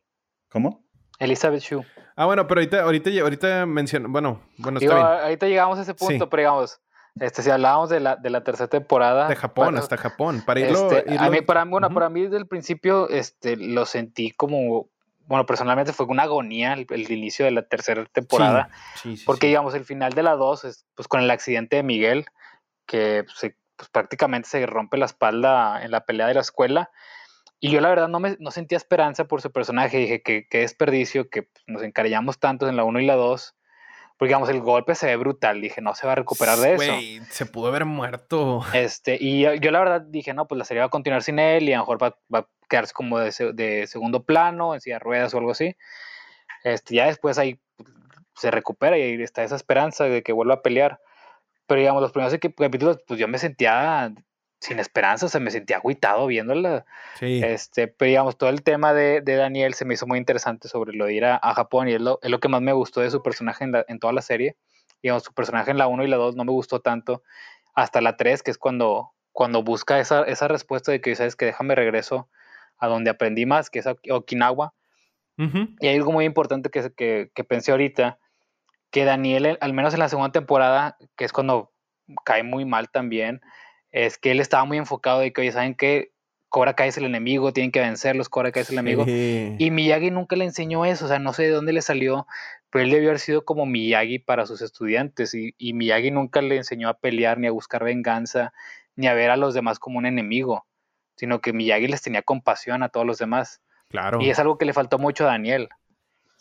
[0.49, 0.86] ¿Cómo?
[1.20, 1.86] Elizabeth Shue.
[2.16, 5.07] Ah, bueno, pero ahorita, ahorita, ahorita menciono, bueno, bueno, está bien.
[5.07, 6.82] Ahorita llegamos a ese punto, pero digamos,
[7.20, 9.28] este, si hablábamos de la, de la tercera temporada.
[9.28, 10.43] De Japón, hasta Japón.
[10.45, 14.32] Para irlo, este, A mí, para, bueno, para mí desde el principio este, lo sentí
[14.32, 14.89] como,
[15.28, 18.70] bueno, personalmente fue una agonía el, inicio de la tercera temporada.
[18.95, 21.84] Sí, sí, porque, digamos, el final de la dos, es, pues con el accidente de
[21.84, 22.26] Miguel,
[22.88, 26.89] que pues, pues, prácticamente se rompe la espalda en la pelea de la escuela.
[27.59, 29.97] Y yo la verdad no, me, no sentía esperanza por su personaje.
[29.97, 33.55] Dije que qué desperdicio, que pues, nos encariñamos tanto en la 1 y la 2.
[34.24, 35.60] Porque digamos, el golpe se ve brutal.
[35.60, 37.26] Dije, no se va a recuperar de eso.
[37.30, 38.64] se pudo haber muerto.
[38.72, 41.68] Este, y yo, la verdad dije, no, pues la serie va a continuar sin él
[41.68, 44.96] y a lo mejor va, va a quedarse como de, de, segundo plano, en silla
[44.96, 45.76] de ruedas o algo así.
[46.64, 47.60] Este, ya después ahí
[48.38, 51.02] se recupera y ahí está esa esperanza de que vuelva a pelear.
[51.68, 54.14] Pero digamos, los primeros capítulos, pues yo me sentía
[54.64, 56.86] sin esperanza, o sea, me sentía agüitado viéndola.
[57.20, 57.41] Sí.
[57.43, 61.05] Este, pero digamos, todo el tema de, Daniel se me hizo muy interesante sobre lo
[61.05, 63.22] de ir a, Japón y es lo, es lo, que más me gustó de su
[63.22, 64.55] personaje en, en, toda la serie.
[65.01, 67.24] Digamos, su personaje en la 1 y la 2 no me gustó tanto
[67.76, 71.45] hasta la 3, que es cuando, cuando busca esa, esa respuesta de que, sabes que
[71.45, 72.30] déjame regreso
[72.78, 74.74] a donde aprendí más, que es Okinawa.
[75.36, 78.20] Y hay algo muy importante que, que, que pensé ahorita,
[78.91, 81.74] que Daniel, al menos en la segunda temporada, que es cuando
[82.24, 83.41] cae muy mal también,
[83.94, 86.12] es que él estaba muy enfocado de que, oye, ¿saben qué?
[86.50, 89.06] Cobra Kai es el enemigo, tienen que vencerlos, Cobra Kai es el enemigo.
[89.08, 92.28] Y Miyagi nunca le enseñó eso, o sea, no sé de dónde le salió,
[92.70, 95.34] pero él debió haber sido como Miyagi para sus estudiantes.
[95.34, 98.54] Y, y Miyagi nunca le enseñó a pelear, ni a buscar venganza,
[98.96, 100.66] ni a ver a los demás como un enemigo,
[101.16, 103.62] sino que Miyagi les tenía compasión a todos los demás.
[103.89, 104.22] Claro.
[104.22, 105.70] Y es algo que le faltó mucho a Daniel.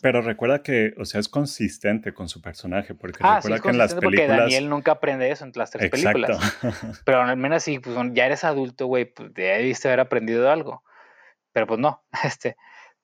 [0.03, 3.77] Pero recuerda que, o sea, es consistente con su personaje, porque ah, recuerda que en
[3.77, 4.27] las películas...
[4.27, 6.37] Porque Daniel nunca aprende eso en las tres películas.
[7.05, 10.83] Pero al menos si pues, ya eres adulto, güey, pues debiste haber aprendido algo.
[11.53, 12.57] Pero pues no, este...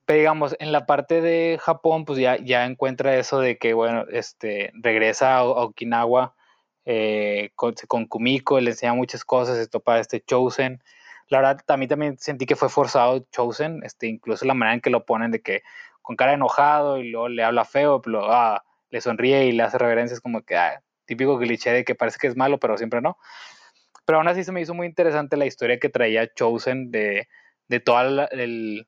[0.04, 4.04] Pero digamos, en la parte de Japón, pues ya, ya encuentra eso de que, bueno,
[4.12, 6.34] este, regresa a, Okinawa
[6.84, 10.82] eh, con, con, Kumiko, le enseña muchas cosas, se topa este Chosen.
[11.28, 14.90] La verdad, también, también sentí que fue forzado Chosen, este, incluso la manera en que
[14.90, 15.62] lo ponen de que
[16.02, 19.78] con cara enojado y luego le habla feo, pero, ah, le sonríe y le hace
[19.78, 23.16] reverencias como que ah, típico cliché de que parece que es malo, pero siempre no.
[24.04, 27.28] Pero aún así se me hizo muy interesante la historia que traía Chosen de,
[27.68, 28.86] de todo el,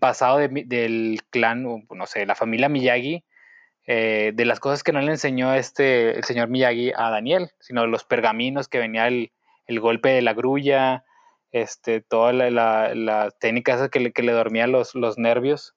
[0.00, 3.24] pasado del clan, no sé, la familia Miyagi,
[3.86, 7.86] eh, de las cosas que no le enseñó este, el señor Miyagi a Daniel, sino
[7.86, 9.32] los pergaminos que venía el,
[9.66, 11.04] el golpe de la grulla,
[11.52, 15.76] este, toda la, la, la técnica que le, que le dormía los, los nervios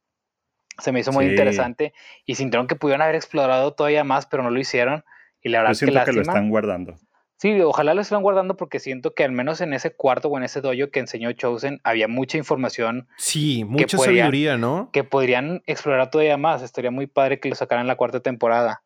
[0.80, 1.93] se me hizo muy interesante
[2.25, 5.03] y sintieron que pudieron haber explorado todavía más, pero no lo hicieron.
[5.41, 6.95] Y la verdad Yo siento que, lo están guardando.
[7.38, 10.43] Sí, ojalá lo estén guardando porque siento que al menos en ese cuarto o en
[10.43, 13.07] ese dojo que enseñó Chosen había mucha información.
[13.17, 14.89] Sí, mucha sabiduría, ¿no?
[14.91, 16.61] Que podrían explorar todavía más.
[16.61, 18.84] Estaría muy padre que lo sacaran en la cuarta temporada.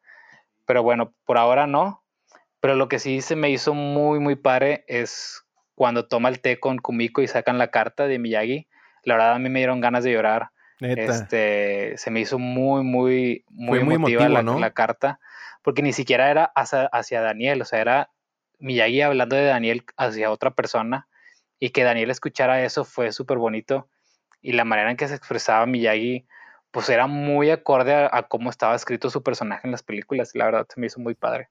[0.68, 2.04] Pero bueno, por ahora no.
[2.60, 6.60] Pero lo que sí se me hizo muy, muy padre es cuando toma el té
[6.60, 8.68] con Kumiko y sacan la carta de Miyagi.
[9.04, 10.53] La verdad a mí me dieron ganas de llorar
[10.84, 15.20] este, se me hizo muy, muy, muy, emotiva la, carta,
[15.62, 18.10] porque ni siquiera era hacia, Daniel, o sea, era
[18.60, 21.08] Miyagi hablando de Daniel hacia otra persona
[21.60, 23.90] y que Daniel escuchara eso fue súper bonito
[24.42, 26.26] y la manera en que se expresaba Miyagi
[26.72, 30.40] pues era muy acorde a, a, cómo estaba escrito su personaje en las películas y
[30.40, 31.50] la verdad se me hizo muy padre.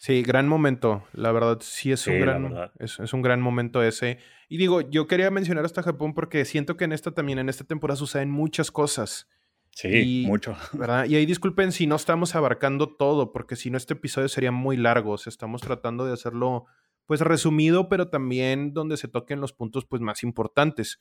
[0.00, 1.04] Sí, gran momento.
[1.12, 4.16] La verdad, sí es un gran, es, un gran momento ese.
[4.48, 7.64] Y digo, yo quería mencionar hasta Japón porque siento que en esta también, en esta
[7.64, 9.28] temporada suceden muchas cosas.
[9.72, 10.56] Sí, mucho.
[10.72, 11.04] ¿Verdad?
[11.04, 14.78] Y ahí disculpen si no estamos abarcando todo, porque si no este episodio sería muy
[14.78, 15.12] largo.
[15.12, 16.64] O sea, estamos tratando de hacerlo
[17.04, 20.98] pues resumido, pero también donde se toquen los puntos pues más importantes.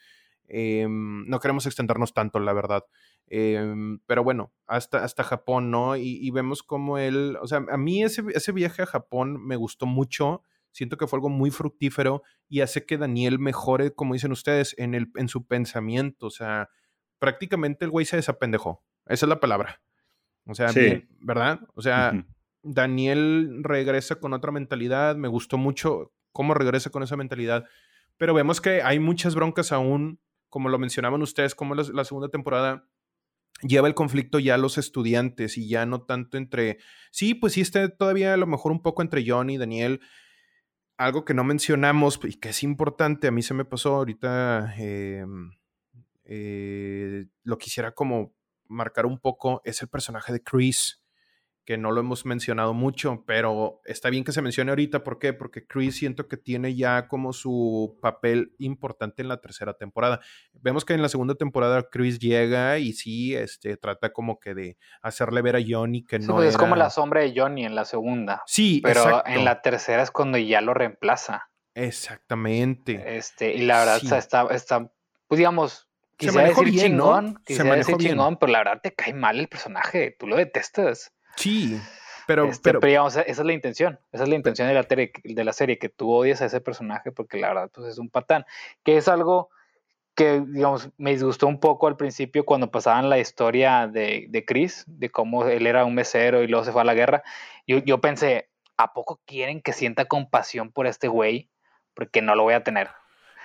[0.50, 2.84] Em, no queremos extendernos tanto, la verdad.
[3.30, 5.96] Em, pero bueno, hasta, hasta Japón, ¿no?
[5.96, 9.86] Y, vemos como él, o sea, a mí ese, ese viaje a Japón me gustó
[9.86, 10.44] mucho.
[10.72, 14.94] Siento que fue algo muy fructífero y hace que Daniel mejore, como dicen ustedes, en,
[14.94, 16.28] el, en su pensamiento.
[16.28, 16.70] O sea,
[17.20, 18.84] prácticamente el güey se desapendejó.
[19.06, 19.82] Esa es la palabra.
[20.46, 20.72] O sea,
[21.20, 21.60] ¿verdad?
[21.76, 22.26] O sea,
[22.64, 25.16] Daniel regresa con otra mentalidad.
[25.16, 27.66] Me gustó mucho cómo regresa con esa mentalidad.
[28.18, 30.20] Pero vemos que hay muchas broncas aún
[30.50, 32.86] como lo mencionaban ustedes, como la, segunda temporada
[33.62, 36.80] lleva el conflicto ya a los estudiantes y ya no tanto entre,
[37.12, 40.01] sí, pues sí está todavía a lo mejor un poco entre John y Daniel.
[40.97, 45.51] Algo que no mencionamos y que es importante, a mí se me pasó ahorita, em,
[46.26, 48.36] eh, lo quisiera como
[48.68, 50.99] marcar un poco, es el personaje de Chris
[51.70, 55.04] que no lo hemos mencionado mucho, pero está bien que se mencione ahorita.
[55.04, 55.34] ¿Por qué?
[55.34, 60.20] Porque Chris siento que tiene ya como su papel importante en la tercera temporada.
[60.52, 64.78] Vemos que en la segunda temporada Chris llega y sí, este, trata como que de
[65.04, 66.38] hacerle ver a Johnny que no.
[66.38, 68.42] Pues es como la sombra de Johnny en la segunda.
[68.48, 71.52] Sí, pero en la tercera es cuando ya lo reemplaza.
[71.76, 73.16] Exactamente.
[73.16, 74.92] Este, y la verdad está, está,
[75.28, 77.44] pues digamos, quisiera decir bien, chingón, ¿no?
[77.46, 81.14] quisiera decir chingón, pero la verdad te cae mal el personaje, tú lo detestas.
[81.40, 81.80] Sí,
[82.28, 82.80] pero, este, pero...
[82.86, 85.90] digamos, esa es la intención, esa es la intención de la, de la serie, que
[85.90, 88.46] tú odies a ese personaje porque la verdad pues es un patán,
[88.84, 89.50] que es algo
[90.16, 94.84] que, digamos, me disgustó un poco al principio cuando pasaban la historia de, de Chris,
[94.86, 97.24] de cómo él era un mesero y luego se fue a la guerra.
[97.66, 101.50] Yo, yo pensé, ¿a poco quieren que sienta compasión por este güey?
[101.94, 102.90] Porque no lo voy a tener.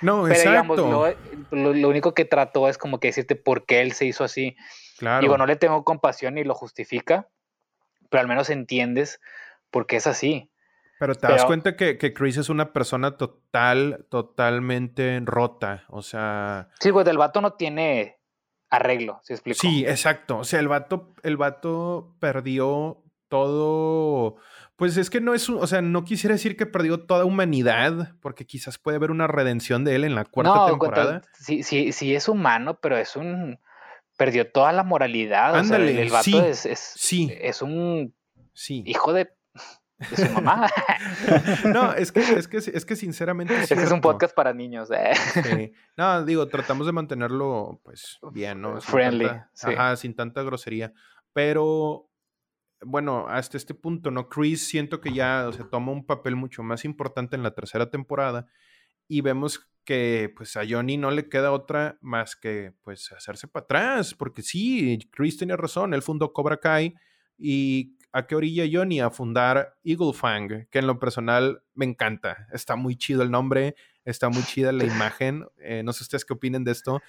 [0.01, 0.75] No, Pero, exacto.
[0.75, 1.17] Digamos,
[1.53, 4.57] lo, lo, único que trató es como que decirte por qué él se hizo así.
[4.99, 5.21] Claro.
[5.21, 7.29] Digo, no le tengo compasión y lo justifica,
[8.15, 9.21] pero al menos entiendes
[9.73, 10.49] por qué es así.
[11.01, 15.83] Pero te das cuenta que, que, Chris es una persona total, totalmente rota.
[15.89, 16.69] O sea.
[16.79, 18.21] Sí, pues el vato no tiene
[18.71, 19.59] arreglo, si explico.
[19.61, 20.39] Sí, exacto.
[20.39, 24.37] O sea, el vato, el vato perdió todo.
[24.77, 28.47] Pues es que no es, o sea, no quisiera decir que perdió toda humanidad, porque
[28.47, 31.23] quizás puede haber una redención de él en la cuarta temporada.
[31.33, 33.59] sí, sí, sí es humano, pero es un,
[34.17, 35.57] perdió toda la moralidad.
[35.57, 38.15] Ándale, el vato es, es, un
[38.67, 39.31] hijo de,
[40.17, 40.69] su mamá.
[41.73, 43.55] no, es que, es que, es que sinceramente.
[43.55, 44.91] Es, es un podcast para niños.
[44.91, 45.73] Eh.
[45.97, 48.81] No, digo, tratamos de mantenerlo, pues, bien, ¿no?
[48.81, 49.27] Friendly.
[49.63, 50.93] Ajá, sin tanta grosería.
[51.33, 52.09] Pero,
[52.81, 54.29] bueno, hasta este punto, ¿no?
[54.29, 57.91] Chris siento que ya, o sea, toma un papel mucho más importante en la tercera
[57.91, 58.47] temporada
[59.09, 63.65] y vemos que pues a Johnny no le queda otra más que pues hacerse para
[63.65, 66.95] atrás, porque sí, Chris tenía razón, él fundó Cobra Kai
[67.39, 72.47] y a qué orilla Johnny a fundar Eagle Fang, que en lo personal me encanta,
[72.53, 73.75] está muy chido el nombre,
[74.05, 74.85] está muy chida la
[75.19, 77.03] imagen, eh, no sé ustedes qué opinen de esto,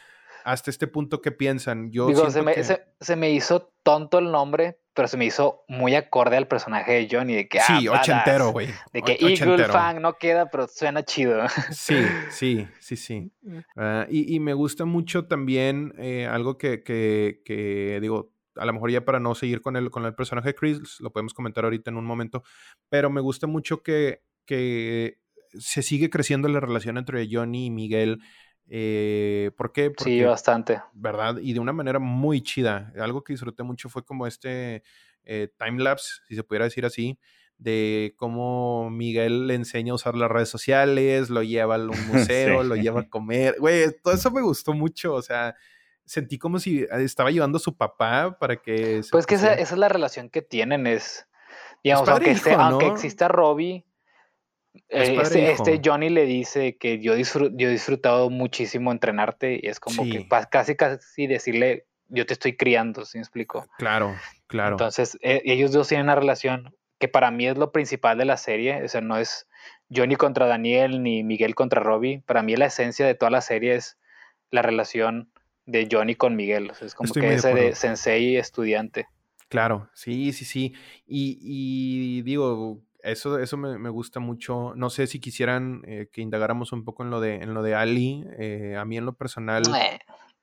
[0.43, 1.91] hasta este punto qué piensan.
[1.91, 6.37] Yo se me, se me hizo tonto el nombre, pero se me hizo muy acorde
[6.37, 7.59] al personaje de Johnny, de que...
[7.59, 8.69] Sí, ah, ochentero, güey.
[8.93, 11.43] De que Eagle Fang no queda, pero suena chido.
[11.71, 11.97] Sí,
[12.29, 13.31] sí, sí, sí.
[13.41, 13.57] Mm.
[13.75, 19.03] Ah, y, me gusta mucho también eh, algo que, que, digo, a lo mejor ya
[19.03, 21.97] para no seguir con el, con el personaje de Chris, lo podemos comentar ahorita en
[21.97, 22.43] un momento,
[22.87, 25.19] pero me gusta mucho que, que
[25.59, 28.21] se sigue creciendo la relación entre Johnny y Miguel.
[28.67, 29.93] Eh, ¿Por qué?
[29.97, 30.81] sí, bastante.
[30.93, 31.37] ¿Verdad?
[31.37, 32.91] Y de una manera muy chida.
[32.99, 34.83] Algo que disfruté mucho fue como este
[35.23, 37.19] eh, timelapse, si se pudiera decir así,
[37.57, 42.63] de cómo Miguel le enseña a usar las redes sociales, lo lleva a un museo,
[42.63, 43.55] lo lleva a comer.
[43.59, 45.13] Güey, todo eso me gustó mucho.
[45.13, 45.55] O sea,
[46.05, 49.01] sentí como si estaba llevando a su papá para que...
[49.11, 51.27] Pues que esa, es la relación que tienen, es...
[51.83, 53.94] Digamos, aunque, aunque exista Robbie eh,
[54.89, 60.03] este, este, Johnny le dice que yo, yo he disfrutado muchísimo entrenarte y es como
[60.03, 63.67] que casi casi decirle yo te estoy criando, ¿sí me explico?
[63.77, 64.15] Claro,
[64.47, 64.73] claro.
[64.73, 68.37] Entonces e, ellos dos tienen una relación que para mí es lo principal de la
[68.37, 69.47] serie, o sea, no es
[69.93, 73.75] Johnny contra Daniel ni Miguel contra Robbie, para mí la esencia de toda la serie
[73.75, 73.97] es
[74.51, 75.29] la relación
[75.65, 79.07] de Johnny con Miguel, o sea, es como que ese de sensei estudiante.
[79.49, 80.73] Claro, sí, sí, sí.
[81.05, 84.73] Y, y digo, eso, eso me, gusta mucho.
[84.75, 87.75] No sé si quisieran eh, que indagáramos un poco en lo de, en lo de
[87.75, 88.25] Ali.
[88.37, 89.63] Eh, a mí en lo personal.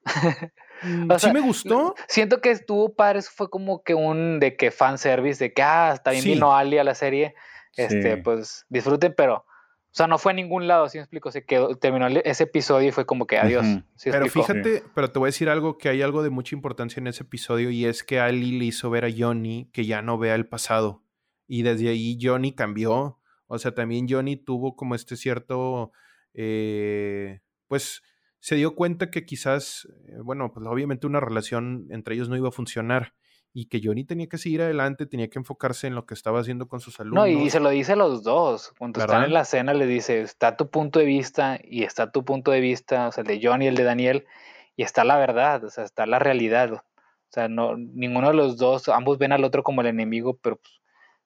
[0.85, 1.95] Mm, sí me gustó.
[2.09, 6.25] Siento que estuvo padre, fue como que un de que fanservice, de que ah, también
[6.25, 7.35] vino Ali a la serie.
[7.77, 9.35] Este, pues disfruten, pero.
[9.35, 11.31] O sea, no fue a ningún lado, ¿sí me explico?
[11.31, 13.65] Se quedó, terminó ese episodio y fue como que adiós.
[14.03, 17.07] pero fíjate, pero te voy a decir algo que hay algo de mucha importancia en
[17.07, 20.33] ese episodio y es que Ali le hizo ver a Johnny que ya no vea
[20.33, 21.02] el pasado
[21.47, 23.19] y desde ahí Johnny cambió.
[23.47, 25.91] O sea, también Johnny tuvo como este cierto,
[26.33, 28.01] eh, pues
[28.39, 32.49] se dio cuenta que quizás, eh, bueno, pues obviamente una relación entre ellos no iba
[32.49, 33.13] a funcionar
[33.53, 36.67] y que Johnny tenía que seguir adelante, tenía que enfocarse en lo que estaba haciendo
[36.67, 37.23] con sus alumnos.
[37.23, 38.73] No, y se lo dice a los dos.
[38.79, 42.25] Cuando están en la cena le dice, está tu punto de vista y está tu
[42.25, 44.25] punto de vista, o sea, el de Johnny y el de Daniel,
[44.75, 46.73] y está la verdad, o sea, está la realidad.
[46.73, 46.81] O
[47.29, 50.81] sea, no, ninguno de los dos, ambos ven al otro como el enemigo, pero pues,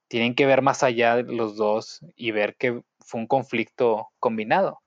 [0.07, 4.81] tienen que ver más allá de los dos y ver que fue un conflicto combinado.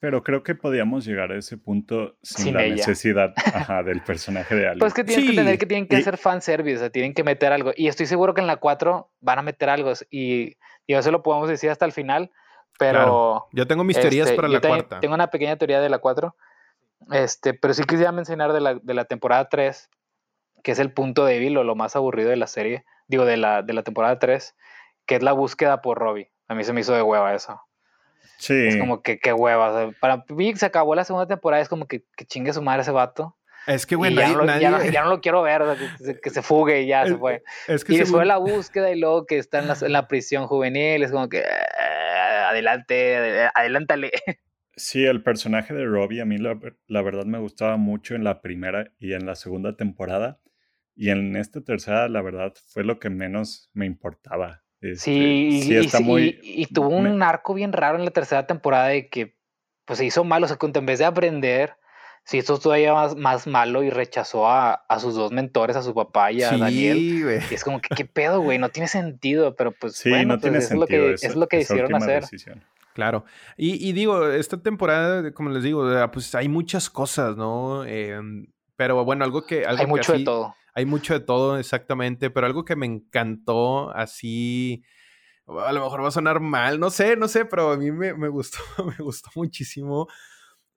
[0.00, 3.34] Pero creo que podíamos llegar a ese punto sin, la necesidad
[3.84, 4.78] del personaje de Ali.
[4.78, 7.52] Pues que tienes que entender que tienen que hacer fanservice, o sea, tienen que meter
[7.52, 7.72] algo.
[7.76, 9.92] Y estoy seguro que en la 4 van a meter algo.
[10.08, 10.56] Y,
[10.86, 12.30] y eso lo podemos decir hasta el final.
[12.78, 13.48] Pero.
[13.52, 15.00] Yo tengo mis teorías este, para la cuarta.
[15.00, 16.36] Tengo una pequeña teoría de la 4.
[17.10, 19.90] Este, pero sí quisiera mencionar de la, de la temporada 3,
[20.62, 23.62] que es el punto débil o lo más aburrido de la serie digo, de la,
[23.62, 24.54] de la temporada 3,
[25.06, 26.30] que es la búsqueda por Robbie.
[26.46, 27.60] A mí se me hizo de hueva eso.
[28.38, 28.54] Sí.
[28.54, 29.90] Es como que qué hueva.
[30.00, 32.92] para mí se acabó la segunda temporada, es como que, que chingue su madre ese
[32.92, 33.36] vato.
[33.66, 34.30] Es que, bueno, ya,
[35.02, 35.62] no, lo quiero ver,
[36.22, 37.42] que, se, fugue y ya se fue.
[37.66, 41.12] y después la búsqueda y luego que está en la, en la prisión juvenil, es
[41.12, 44.10] como que ah, adelante, adelántale.
[44.78, 46.56] Sí, el personaje de Robbie a mí la,
[46.86, 50.38] la, verdad me gustaba mucho en la primera y en la segunda temporada.
[51.00, 54.64] Y en esta tercera, la verdad, fue lo que menos me importaba.
[54.96, 58.88] sí, este, está y, muy, y, tuvo un arco bien raro en la tercera temporada
[58.88, 59.38] de que
[59.84, 61.76] pues se hizo malo, o sea, en vez de aprender,
[62.24, 65.94] se hizo todavía más, más malo y rechazó a, a, sus dos mentores, a su
[65.94, 66.98] papá y a sí, Daniel.
[67.48, 68.58] Y es como que, ¿qué pedo, güey?
[68.58, 71.36] No tiene sentido, pero pues sí, bueno, no pues, tiene es, sentido lo que, es
[71.36, 72.24] lo que hicieron hacer.
[72.92, 73.24] Claro.
[73.56, 77.84] Y, y, digo, esta temporada, como les digo, pues hay muchas cosas, ¿no?
[77.84, 79.64] Em, pero bueno, algo que...
[79.64, 83.90] Algo hay mucho de todo hay mucho de todo, exactamente, pero algo que me encantó
[83.90, 84.84] así,
[85.46, 88.12] a lo mejor va a sonar mal, no sé, no sé, pero a mí me,
[88.28, 88.58] gustó,
[88.98, 90.08] me gustó muchísimo.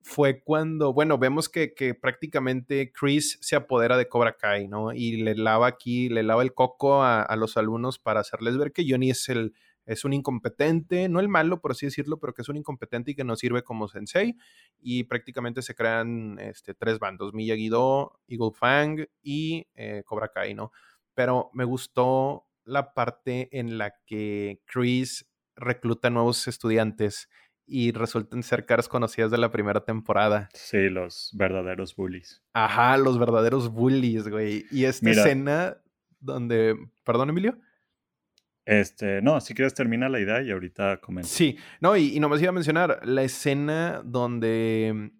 [0.03, 4.93] Fue cuando, bueno, vemos que, que, prácticamente Chris se apodera de Cobra Kai, ¿no?
[4.93, 8.71] Y le lava aquí, le lava el coco a, a los alumnos para hacerles ver
[8.71, 9.53] que Johnny es el,
[9.91, 13.15] es un incompetente, no el malo, por así decirlo, pero que es un incompetente y
[13.15, 14.37] que no sirve como sensei.
[14.79, 20.71] Y prácticamente se crean este, tres bandos, Miyagi-Do, Eagle Fang y eh, Cobra Kai, ¿no?
[21.13, 27.27] Pero me gustó la parte en la que Chris recluta nuevos estudiantes
[27.65, 30.49] y resultan ser caras conocidas de la primera temporada.
[30.53, 32.41] Sí, los verdaderos bullies.
[32.53, 34.65] Ajá, los verdaderos bullies, güey.
[34.71, 35.77] Y esta escena
[36.21, 37.57] donde, perdón, Emilio
[38.71, 41.27] Este, no, si quieres termina la idea y ahorita comento.
[41.27, 45.11] Sí, no, y, y nomás iba a mencionar la escena donde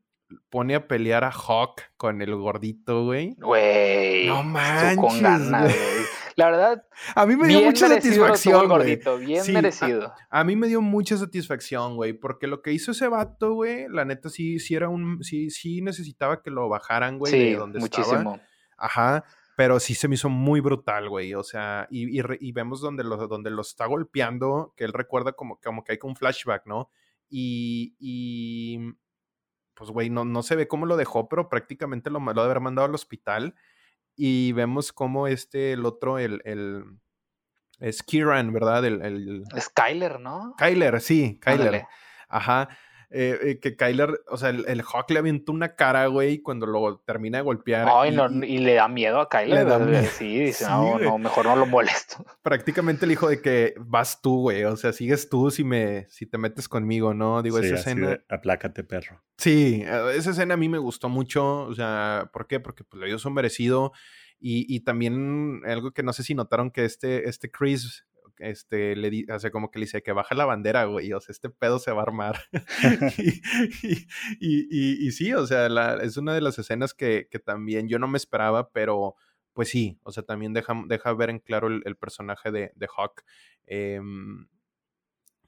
[0.49, 3.35] pone a pelear a Hawk con el gordito, güey.
[3.37, 4.27] Güey.
[4.27, 4.97] No manches.
[4.97, 6.05] Con ganas, güey.
[6.37, 6.85] La verdad.
[7.15, 8.69] A mí me dio mucha satisfacción.
[8.69, 10.13] Gordito, bien merecido.
[10.29, 12.13] A, mí me dio mucha satisfacción, güey.
[12.13, 15.21] Porque lo que hizo ese vato, güey, la neta sí, sí era un.
[15.25, 18.39] Sí, sí necesitaba que lo bajaran, güey, de donde muchísimo.
[18.77, 19.25] Ajá.
[19.61, 21.35] Pero sí se me hizo muy brutal, güey.
[21.35, 25.59] O sea, y, y, vemos donde lo, donde lo está golpeando, que él recuerda como,
[25.61, 26.89] como que hay un flashback, ¿no?
[27.29, 28.79] Y, y
[29.75, 32.59] pues, güey, no, no se ve cómo lo dejó, pero prácticamente lo, lo de haber
[32.59, 33.53] mandado al hospital.
[34.15, 36.83] Y vemos cómo este, el otro, el, el
[37.77, 38.83] es Kieran, ¿verdad?
[38.83, 39.43] El, el...
[39.55, 40.55] Es Kyler, ¿no?
[40.57, 41.85] Kyler, sí, Kyler.
[42.27, 42.67] Ajá.
[43.13, 46.65] Eh, eh, que Kyler, o sea, el, el, Hawk le avienta una cara, güey, cuando
[46.65, 47.85] lo termina de golpear.
[48.07, 50.05] y, no, y, le da miedo a Kyler.
[50.07, 52.25] Sí, dice, no, no, mejor no lo molesto.
[52.41, 56.25] Prácticamente el hijo de que vas tú, güey, o sea, sigues tú si, me, si
[56.25, 57.41] te metes conmigo, ¿no?
[57.41, 58.23] Digo, esa escena.
[58.29, 59.21] aplácate, perro.
[59.37, 62.61] Sí, eh, esa escena a mí me gustó mucho, o sea, ¿por qué?
[62.61, 63.91] Porque pues, le dio su merecido.
[64.39, 68.07] Y, y, también algo que no sé si notaron que este, este Chris
[68.41, 71.21] este, le di, o sea, como que le dice que baja la bandera, güey, o
[71.21, 72.39] sea, este pedo se va a armar.
[74.39, 75.67] y, y, sí, o sea,
[76.01, 79.15] es una de las escenas que, que, también yo no me esperaba, pero
[79.53, 83.23] pues sí, o sea, también deja, deja ver en claro el, personaje de, de Hawk.
[83.65, 84.47] Em,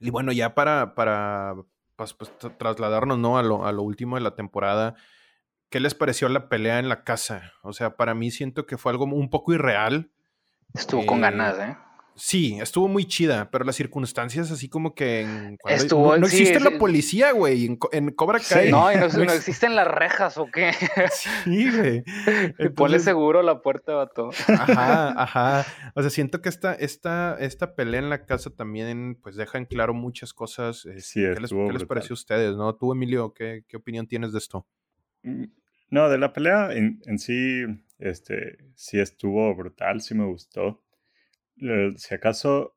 [0.00, 1.54] y bueno, ya para, para
[1.96, 3.38] pues, pues, trasladarnos, ¿no?
[3.38, 4.94] A lo, a lo último de la temporada.
[5.70, 7.52] ¿Qué les pareció la pelea en la casa?
[7.62, 10.10] O sea, para mí siento que fue algo un poco irreal.
[10.72, 11.76] Estuvo con ganas, ¿eh?
[12.16, 17.32] Sí, estuvo muy chida, pero las circunstancias así como que estuvo, no, existe la policía,
[17.32, 18.70] güey, en, Cobra Kai.
[18.70, 20.70] no, no, no, existen las rejas o qué.
[21.44, 22.04] Sí, güey.
[22.76, 24.30] Ponle seguro la puerta, vato.
[24.46, 25.66] Ajá, ajá.
[25.94, 29.64] O sea, siento que esta, esta, esta pelea en la casa también, pues, deja en
[29.64, 30.86] claro muchas cosas.
[30.86, 32.74] Este, sí, ¿Qué, les, ¿qué les pareció a ustedes, no?
[32.76, 34.66] Tú, Emilio, ¿qué, ¿qué, opinión tienes de esto?
[35.22, 35.44] Mm,
[35.90, 37.64] no, de la pelea en, en sí,
[37.98, 40.83] este, sí estuvo brutal, sí me gustó
[41.96, 42.76] si acaso,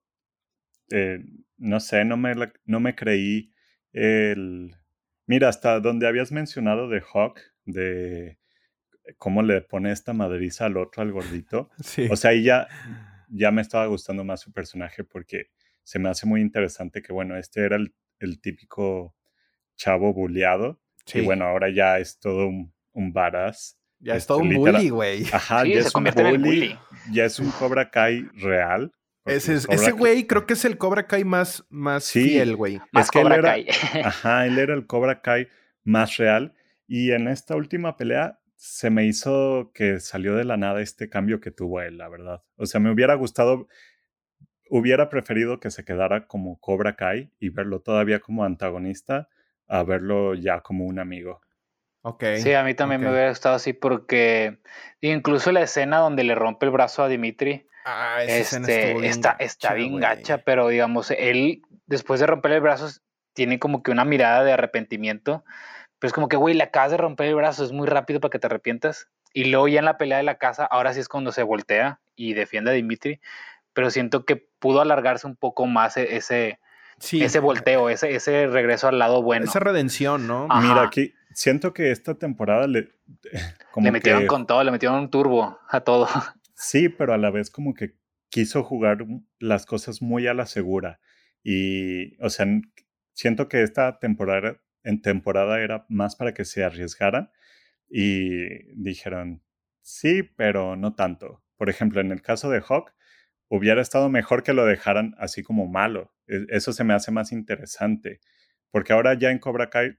[0.91, 1.19] eh,
[1.57, 2.33] no sé, no me,
[2.65, 3.51] no me creí
[3.93, 4.75] el...
[5.25, 8.37] Mira, hasta donde habías mencionado de Hawk, de
[9.17, 11.69] cómo le pone esta madriza al otro, al gordito.
[12.11, 12.67] O sea, ahí ya,
[13.29, 15.51] ya me estaba gustando más su personaje porque
[15.83, 19.15] se me hace muy interesante que, bueno, este era el, el típico
[19.75, 20.81] chavo bulleado.
[21.13, 23.79] Y bueno, ahora ya es todo un, un badass.
[23.99, 25.23] Ya es todo un bully, güey.
[25.31, 26.77] Ajá, ya es un bully,
[27.11, 28.91] Ya es un Cobra Kai real.
[29.25, 32.79] Ese, ese güey creo que es el Cobra Kai más, más fiel, güey.
[32.91, 33.67] Más Cobra él era, Kai.
[34.03, 35.47] Ajá, él era el Cobra Kai
[35.83, 36.53] más real.
[36.87, 41.39] Y en esta última pelea se me hizo que salió de la nada este cambio
[41.39, 42.43] que tuvo él, la verdad.
[42.55, 43.67] O sea, me hubiera gustado,
[44.69, 49.27] hubiera preferido que se quedara como Cobra Kai y verlo todavía como antagonista
[49.67, 51.41] a verlo ya como un amigo.
[52.39, 54.59] Sí, a mí también me hubiera gustado así porque
[55.01, 59.99] incluso la escena donde le rompe el brazo a Dimitri ah, este, está, está bien
[59.99, 62.87] gacha, pero digamos, él después de romper el brazo
[63.37, 65.43] tiene como que una mirada de arrepentimiento.
[65.99, 68.31] Pero es como que, güey, le acabas de romper el brazo, es muy rápido para
[68.31, 69.09] que te arrepientas.
[69.31, 71.99] Y luego ya en la pelea de la casa, ahora sí es cuando se voltea
[72.15, 73.19] y defiende a Dimitri.
[73.73, 76.59] Pero siento que pudo alargarse un poco más e, ese,
[77.11, 79.45] ese volteo, ese, ese regreso al lado bueno.
[79.45, 80.47] Esa redención, ¿no?
[80.59, 82.89] Mira, aquí, siento que esta temporada le...
[83.71, 86.07] Como le metieron con todo, le metieron un turbo a todo.
[86.59, 89.05] Sí, pero a la vez como que quiso jugar
[89.37, 90.99] las cosas muy a la segura.
[91.43, 92.47] Y, o sea,
[93.13, 97.29] siento que esta temporada, en temporada era más para que se arriesgaran
[97.87, 99.43] y dijeron,
[99.83, 101.43] sí, pero no tanto.
[101.57, 102.91] Por ejemplo, en el caso de Hawk,
[103.47, 106.11] hubiera estado mejor que lo dejaran así como malo.
[106.25, 108.19] E, eso se me hace más interesante.
[108.71, 109.95] Porque ahora ya en Cobra Kai,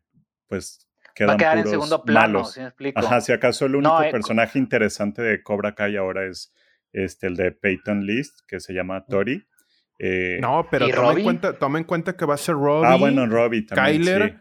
[0.49, 0.88] pues
[1.25, 3.01] va a quedar en segundo plano, si me explico.
[3.01, 6.53] Ajá, si acaso el único eh, personaje interesante de Cobra Kai ahora es
[6.93, 9.47] este, el de Peyton List, que se llama Tori.
[9.99, 12.89] Eh, no, pero toma en, cuenta, toma en, cuenta, que va a ser Robbie.
[12.89, 14.03] Ah, bueno, Robbie también.
[14.03, 14.31] Kyler.
[14.31, 14.37] Sí.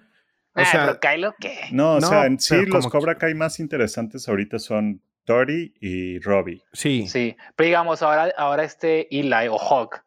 [0.53, 1.59] O ah, sea, pero Kylo qué?
[1.71, 6.63] No, o sea, en sí los Cobra Kai más interesantes ahorita son Tori y Robbie.
[6.73, 7.07] Sí.
[7.07, 10.03] Sí, pero digamos, ahora, ahora este Eli o Hawk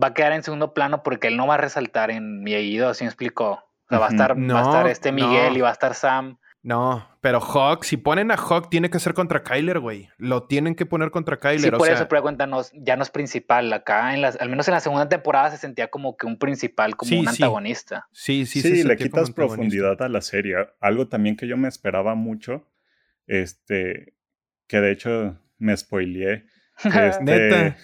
[0.00, 2.88] va a quedar en segundo plano porque él no va a resaltar en mi oído,
[2.88, 5.94] así me explicó va a estar, va a estar este Miguel y va a estar
[5.94, 6.38] Sam.
[6.62, 10.10] No, pero Hawk, si ponen a Hawk, tiene que ser contra Kyler, güey.
[10.18, 11.60] Lo tienen que poner contra Kyler.
[11.60, 13.72] Sí, por eso, pero cuéntanos, ya no es principal.
[13.72, 16.96] Acá, en las, al menos en la segunda temporada, se sentía como que un principal,
[16.96, 18.08] como un antagonista.
[18.12, 18.76] Sí, sí, sí.
[18.76, 20.56] Sí, le quitas profundidad a la serie.
[20.80, 22.68] Algo también que yo me esperaba mucho,
[23.26, 24.14] este,
[24.66, 26.44] que de hecho me spoileé.
[26.84, 27.76] Este, Neta.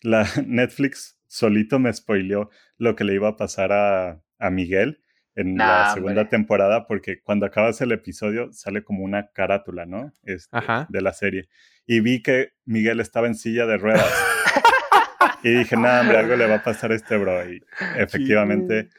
[0.00, 5.01] La Netflix solito me spoileó lo que le iba a pasar a, a Miguel
[5.34, 10.12] en la segunda temporada, porque cuando acabas el episodio sale como una carátula, ¿no?
[10.22, 10.58] Este,
[10.88, 11.48] de la serie.
[11.86, 14.06] Y vi que Miguel estaba en silla de ruedas.
[15.42, 17.50] y dije, nada, hombre, algo le va a pasar a este bro.
[17.50, 17.62] Y
[17.96, 18.90] efectivamente,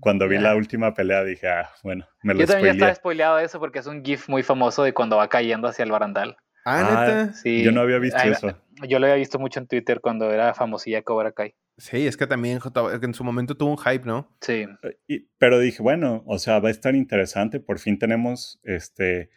[0.00, 3.38] cuando vi la última pelea, dije, ah, bueno, me lo Yo también ya estaba spoileado
[3.38, 6.36] eso porque es un GIF muy famoso de cuando va cayendo hacia el barandal.
[6.64, 7.32] Ah, ¿neta?
[7.32, 7.62] Sí.
[7.62, 8.58] Yo no había visto eso.
[8.86, 11.54] Yo lo había visto mucho en Twitter cuando era famosilla Cobra Kai.
[11.78, 12.58] Sí, es que también
[13.02, 14.36] en su momento tuvo un hype, ¿no?
[14.40, 14.66] Sí.
[15.08, 17.60] Eh, pero dije, bueno, o sea, va a estar interesante.
[17.60, 19.30] Por fin tenemos este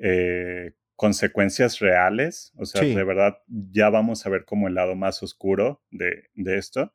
[0.00, 2.52] eh, consecuencias reales.
[2.56, 6.58] O sea, de verdad, ya vamos a ver como el lado más oscuro de, de
[6.58, 6.94] esto.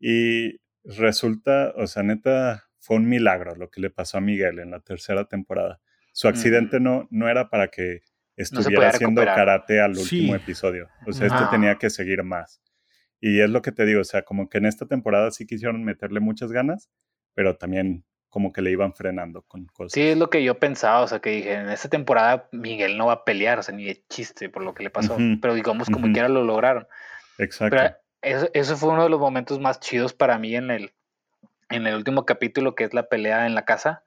[0.00, 4.72] Y resulta, o sea, neta, fue un milagro lo que le pasó a Miguel en
[4.72, 5.80] la tercera temporada.
[6.12, 8.02] Su accidente no, no era para que
[8.34, 10.88] estuviera haciendo karate al último episodio.
[11.06, 12.60] O sea, este tenía que seguir más.
[13.20, 15.84] Y es lo que te digo, o sea, como que en esta temporada sí quisieron
[15.84, 16.88] meterle muchas ganas,
[17.34, 19.92] pero también como que le iban frenando con cosas.
[19.92, 23.06] Sí, es lo que yo pensaba, o sea, que dije, en esta temporada Miguel no
[23.06, 25.88] va a pelear, o sea, ni de chiste por lo que le pasó, pero digamos
[25.88, 26.86] como quiera lo lograron.
[27.38, 27.76] Exacto.
[28.20, 30.92] Pero eso, fue uno de los momentos más chidos para mí en el,
[31.70, 34.04] en el último capítulo, que es la pelea en la casa,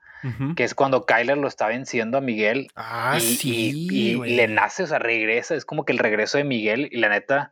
[0.55, 2.67] que es cuando Kyler lo está venciendo a Miguel.
[2.75, 3.87] Ah, y, sí.
[3.91, 7.09] Y, le nace, o sea, regresa, es como que el regreso de Miguel y la
[7.09, 7.51] neta,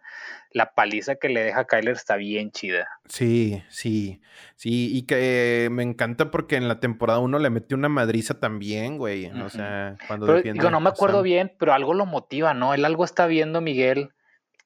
[0.52, 2.88] la paliza que le deja a Kyler está bien chida.
[3.08, 4.22] Sí, sí,
[4.56, 8.98] sí, y que me encanta porque en la temporada uno le metió una madriza también,
[8.98, 9.28] güey.
[9.28, 12.74] O sea, cuando Digo, no me acuerdo bien, pero algo lo motiva, ¿no?
[12.74, 14.12] Él algo está viendo Miguel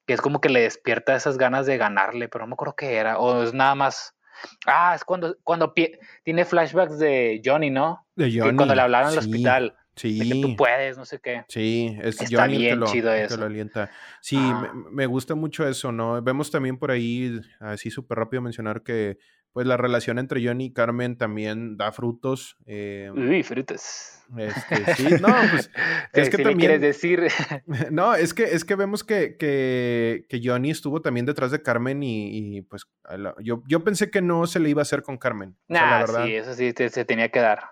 [0.06, 2.96] que es como que le despierta esas ganas de ganarle, pero no me acuerdo qué
[2.96, 4.14] era, o es nada más
[4.66, 5.72] Ah, es cuando, cuando
[6.22, 8.06] tiene flashbacks de Johnny, ¿no?
[8.14, 8.56] De Johnny.
[8.56, 9.76] cuando le hablaron el hospital.
[9.96, 10.18] Sí.
[10.18, 11.44] De que tú puedes, no sé qué.
[11.48, 13.36] Sí, es Está Johnny bien que lo, chido eso.
[13.36, 13.90] lo alienta.
[14.20, 16.20] Sí, me, me, gusta mucho eso, ¿no?
[16.20, 19.18] Vemos también por ahí, así súper rápido mencionar que
[19.54, 22.56] pues la relación entre Johnny y Carmen también da frutos.
[22.66, 24.20] Eh, Uy, frutos.
[24.36, 25.70] Este, sí, no, pues
[26.12, 26.58] es que también.
[26.58, 27.22] quieres decir?
[27.92, 32.02] no, es que, es que vemos que, que, que Johnny estuvo también detrás de Carmen
[32.02, 32.88] y, pues
[33.44, 35.56] yo, yo pensé que no se le iba a hacer con Carmen.
[35.68, 37.62] Nah, sí, eso sí se tenía que dar.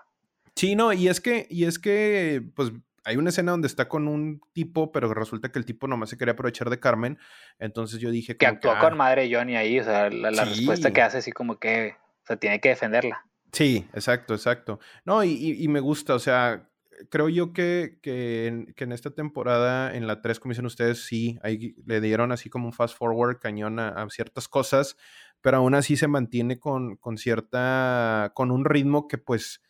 [0.54, 2.70] Sí, no, y es que, y es que, pues
[3.04, 6.18] hay una escena donde está con un tipo, pero resulta que el tipo nomás se
[6.18, 7.18] quería aprovechar de Carmen.
[7.58, 11.02] Entonces yo dije que actuó con ah madre Johnny ahí, o sea, la, respuesta que
[11.02, 13.26] hace así como que, o sea, tiene que defenderla.
[13.52, 14.80] Sí, exacto, exacto.
[15.04, 16.70] No, y, me gusta, o sea,
[17.10, 21.74] creo yo que, que, en, esta temporada, en la 3, como dicen ustedes, sí, ahí
[21.84, 24.96] le dieron así como un fast forward cañón a, ciertas cosas,
[25.42, 29.60] pero aún así se mantiene con, con cierta, con un ritmo que pues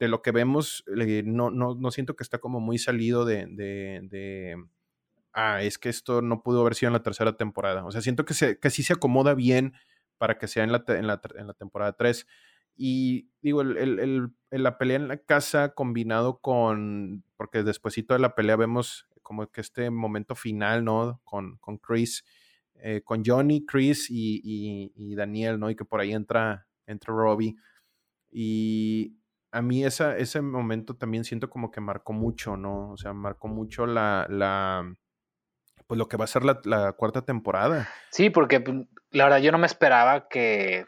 [0.00, 0.82] de lo que vemos,
[1.24, 4.56] no, no, no, siento que está como muy salido de,
[5.34, 7.84] ah, es que esto no pudo haber sido en la tercera temporada.
[7.84, 9.74] O sea, siento que, se, que sí se acomoda bien
[10.16, 12.26] para que sea en la, en la, en la temporada 3.
[12.76, 18.34] Y digo, el, el, la pelea en la casa combinado con, porque despuésito de la
[18.34, 21.20] pelea vemos como que este momento final, ¿no?
[21.24, 22.24] Con, con Chris,
[22.76, 25.68] eh, con Johnny, Chris y, y, y, Daniel, ¿no?
[25.68, 27.54] Y que por ahí entra, entra Robbie.
[28.30, 29.19] Y
[29.52, 32.90] a mí esa, ese momento también siento como que marcó mucho, ¿no?
[32.90, 34.94] O sea, marcó mucho la, la
[35.86, 37.88] pues lo que va a ser la, cuarta temporada.
[38.10, 38.76] Sí, porque pues,
[39.10, 40.86] la verdad yo no me esperaba que,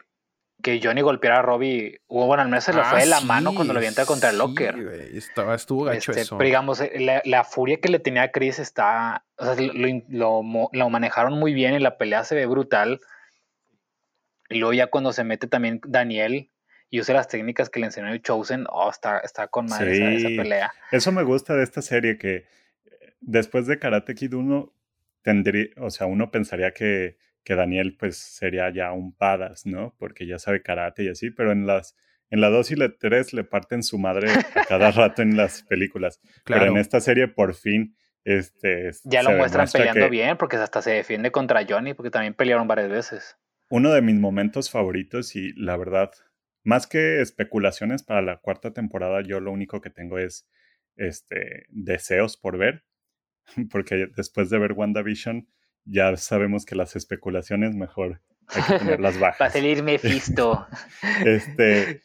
[0.61, 1.99] que Johnny golpeara a Robbie.
[2.07, 4.37] Hubo, bueno, al menos se le fue de la mano cuando lo avienta contra el
[4.37, 4.77] Locker.
[5.13, 6.37] Estaba, estuvo gacho este, eso.
[6.37, 9.55] Pero digamos, eh, la, furia que le tenía a Chris está, o sea,
[10.07, 10.41] lo,
[10.71, 13.01] lo, manejaron muy bien y la pelea se ve brutal.
[14.47, 16.49] Y luego ya cuando se mete también Daniel,
[16.93, 20.27] y use las técnicas que le enseñó el Chosen, oh, está, está con madre esa,
[20.27, 20.71] pelea.
[20.91, 22.45] Eso me gusta de esta serie, que eh,
[23.19, 24.75] después de Karate Kid uno
[25.23, 29.95] tendría, o sea, uno pensaría que, que Daniel pues sería ya un badass, ¿no?
[29.97, 31.97] Porque ya sabe karate y así, pero en las
[32.29, 35.63] en la 2 y la 3 le parten su madre a cada rato en las
[35.63, 36.21] películas.
[36.45, 40.91] Pero en esta serie por fin este ya lo muestran peleando bien porque hasta se
[40.91, 43.35] defiende contra Johnny porque también pelearon varias veces.
[43.69, 46.11] Uno de mis momentos favoritos y la verdad
[46.63, 50.47] más que especulaciones para la cuarta temporada, yo lo único que tengo es
[50.95, 52.85] este, deseos por ver,
[53.71, 55.47] porque después de ver WandaVision
[55.85, 59.37] ya sabemos que las especulaciones mejor hay que tenerlas bajas.
[59.37, 60.65] Para salir Mephisto.
[61.25, 62.01] este,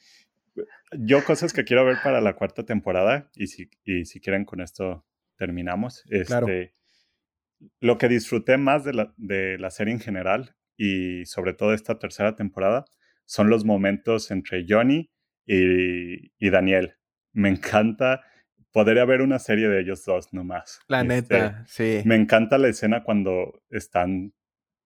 [0.93, 4.61] yo cosas que quiero ver para la cuarta temporada y si, y si quieren con
[4.61, 5.07] esto
[5.37, 6.05] terminamos.
[6.11, 6.75] Este,
[7.81, 11.99] Lo que disfruté más de la, de la serie en general y sobre todo esta
[11.99, 12.85] tercera temporada
[13.29, 15.11] son los momentos entre Johnny
[15.45, 16.95] y, Daniel.
[17.33, 18.23] Me encanta.
[18.73, 20.81] Podría haber una serie de ellos dos nomás.
[20.89, 22.01] La este, neta, sí.
[22.07, 24.33] Me encanta la escena cuando están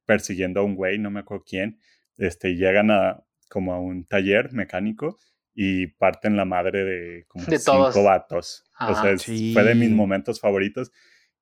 [0.07, 1.79] persiguiendo a un güey, no me acuerdo quién,
[2.17, 5.19] este, llegan a como a un taller mecánico
[5.55, 8.65] y parten la madre de como cinco vatos.
[8.81, 9.17] o sea,
[9.53, 10.91] fue de mis momentos favoritos.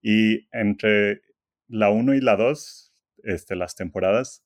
[0.03, 1.23] Y entre
[1.67, 4.45] la 1 y la 2, este, las temporadas,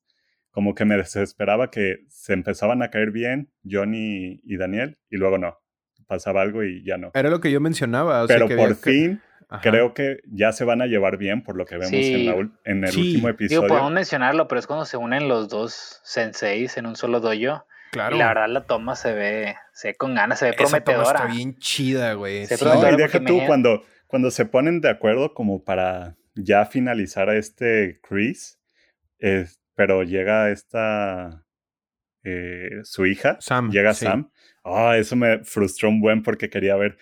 [0.54, 5.36] como que me desesperaba que se empezaban a caer bien Johnny y Daniel y luego
[5.36, 5.58] no.
[6.06, 7.10] Pasaba algo y ya no.
[7.12, 8.24] Era lo que yo mencionaba.
[8.28, 9.20] Pero por fin
[9.62, 13.28] creo que ya se van a llevar bien por lo que vemos en, el último
[13.28, 13.62] episodio.
[13.62, 17.66] Digo, podemos mencionarlo, pero es cuando se unen los dos senseis en un solo dojo.
[17.90, 18.14] Claro.
[18.14, 21.18] Y la verdad la toma se ve, se ve con ganas, se ve prometedora.
[21.18, 22.46] está bien chida, güey.
[22.46, 22.54] Sí.
[22.64, 27.36] No, y deja tú cuando, cuando se ponen de acuerdo como para ya finalizar a
[27.36, 28.60] este Chris,
[29.74, 31.44] pero llega esta
[32.22, 34.30] eh, su hija, Sam, llega Sam.
[34.64, 36.96] Ah, eso me frustró un buen porque quería ver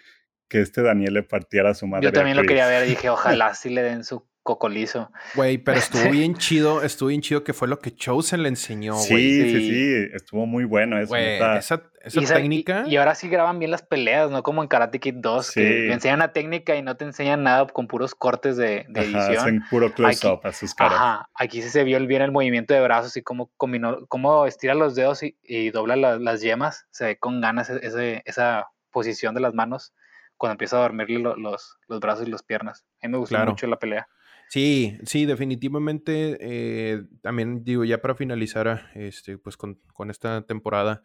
[0.49, 2.05] que este Daniel le partiera a su madre.
[2.07, 5.11] Yo también lo quería ver, dije, ojalá sí le den su cocolizo.
[5.35, 8.95] Güey, pero estuvo bien chido, estuvo bien chido que fue lo que Chosen le enseñó,
[8.95, 9.07] güey.
[9.07, 11.15] Sí, sí, sí, estuvo muy bueno eso.
[11.17, 12.85] esa, esa técnica.
[12.87, 14.43] Y, ahora sí graban bien las peleas, ¿no?
[14.43, 17.67] Como en Karate Kid 2, que te enseñan una técnica y no te enseñan nada
[17.67, 19.37] con puros cortes de, de ajá, edición.
[19.37, 20.95] Hacen puro close-up a sus caras.
[20.95, 24.75] Ajá, aquí sí se vio bien el movimiento de brazos y cómo combinó, cómo estira
[24.75, 26.87] los dedos y, dobla las yemas.
[26.91, 29.93] Se ve con ganas e, ese, esa posición de las manos
[30.37, 32.85] cuando empieza a dormirle los, los brazos y las piernas.
[33.01, 34.09] A mí me gustó mucho la pelea.
[34.53, 36.37] Sí, sí, definitivamente.
[36.39, 39.79] Eh, también digo, ya para finalizar este, pues con,
[40.11, 41.03] esta temporada,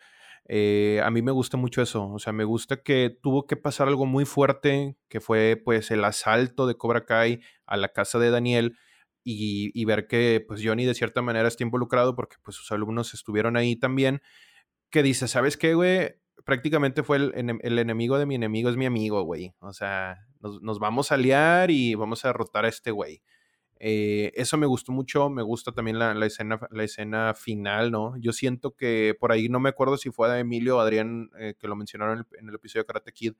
[0.50, 2.10] eh, a mí me gusta mucho eso.
[2.10, 6.04] O sea, me gusta que tuvo que pasar algo muy fuerte, que fue pues el
[6.04, 8.78] asalto de Cobra Kai a la casa de Daniel
[9.24, 13.14] y, y ver que pues Johnny de cierta manera está involucrado porque pues sus alumnos
[13.14, 14.22] estuvieron ahí también.
[14.90, 16.16] Que dice, ¿sabes qué, güey?
[16.48, 19.54] prácticamente fue el, el, enemigo de mi enemigo, es mi amigo, güey.
[19.60, 23.22] O sea, nos, vamos a liar y vamos a derrotar a este güey.
[23.80, 28.16] Eh, eso me gustó mucho, me gusta también la, escena, la escena final, ¿no?
[28.18, 31.56] Yo siento que por ahí no me acuerdo si fue de Emilio o Adrián eh,
[31.60, 33.34] que lo mencionaron en el, episodio de Karate Kid,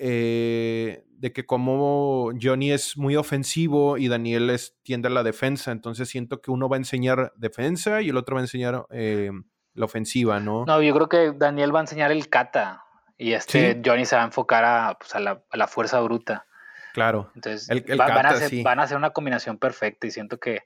[0.00, 5.72] eh, de que como Johnny es muy ofensivo y Daniel es, tiende a la defensa,
[5.72, 9.84] entonces siento que uno va a enseñar defensa y el otro va a enseñar la
[9.84, 10.64] ofensiva, ¿no?
[10.64, 12.84] No, yo creo que Daniel va a enseñar el kata
[13.20, 16.46] y este Johnny se va a enfocar a, pues, a, la, fuerza bruta.
[16.92, 17.30] Claro.
[17.34, 20.62] Entonces van, a hacer, van, a hacer, una combinación perfecta y siento que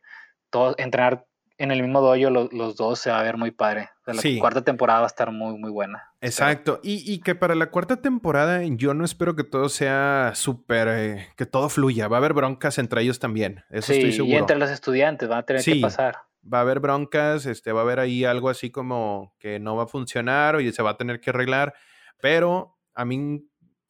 [0.50, 1.26] todo, entrenar
[1.56, 3.90] en el mismo dojo los, dos se va a ver muy padre.
[4.06, 6.10] la cuarta temporada va a estar muy, muy buena.
[6.20, 6.80] Exacto.
[6.82, 11.28] Y, y, que para la cuarta temporada yo no espero que todo sea súper, eh,
[11.36, 12.08] que todo fluya.
[12.08, 13.64] Va a haber broncas entre ellos también.
[13.70, 14.34] Eso estoy seguro.
[14.34, 16.16] Y entre los estudiantes van a tener que pasar
[16.52, 19.84] va a haber broncas, este, va a haber ahí algo así como que no va
[19.84, 21.74] a funcionar y se va a tener que arreglar,
[22.20, 23.44] pero a mí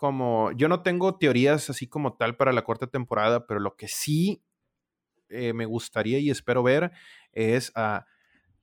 [0.04, 3.88] como yo no tengo teorías así como tal para la cuarta temporada, pero lo que
[3.88, 4.44] sí
[5.30, 6.92] eh, me gustaría y espero ver
[7.32, 8.04] es a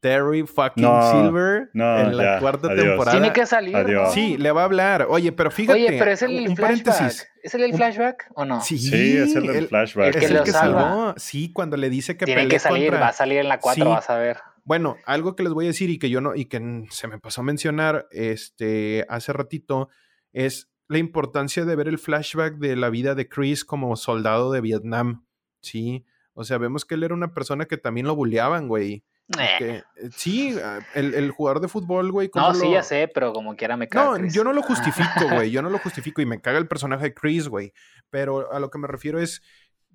[0.01, 3.17] Terry fucking Silver en la cuarta temporada.
[3.17, 3.75] Tiene que salir.
[4.13, 5.07] Sí, le va a hablar.
[5.09, 5.79] Oye, pero fíjate.
[5.79, 7.27] Oye, pero es el un Paréntesis.
[7.41, 8.61] ¿Es el, flashback o no?
[8.61, 10.15] Sí, es el flashback.
[10.17, 11.15] Es el que salvó.
[11.17, 14.11] Sí, cuando le dice que Tiene que salir, va a salir en la 4, vas
[14.11, 14.37] a ver.
[14.63, 17.17] Bueno, algo que les voy a decir y que yo no, y que se me
[17.17, 19.89] pasó a mencionar este hace ratito,
[20.33, 24.59] es la importancia de ver el flashback de la vida de Chris como soldado de
[24.59, 25.25] Vietnam.
[25.61, 26.05] Sí.
[26.33, 29.05] O sea, vemos que él era una persona que también lo bulleaban, güey.
[29.39, 32.29] Eh, sí, ah, el, jugador de fútbol, güey.
[32.35, 34.17] No, sí, ya sé, pero como quiera me caga.
[34.17, 35.49] No, yo no lo justifico, güey.
[35.51, 37.71] Yo no lo justifico y me caga el personaje de Chris, güey.
[38.09, 39.41] Pero a lo que me refiero es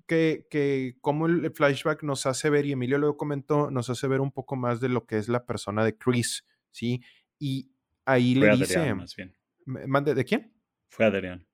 [0.07, 4.21] que, que como el flashback nos hace ver, y Emilio lo comentó, nos hace ver
[4.21, 7.03] un poco más de lo que es la persona de Chris, ¿sí?
[7.37, 7.69] Y
[8.03, 8.95] ahí le dice.
[8.95, 9.35] Más bien.
[10.15, 10.56] ¿De quién?
[10.89, 11.47] Fue Adrián.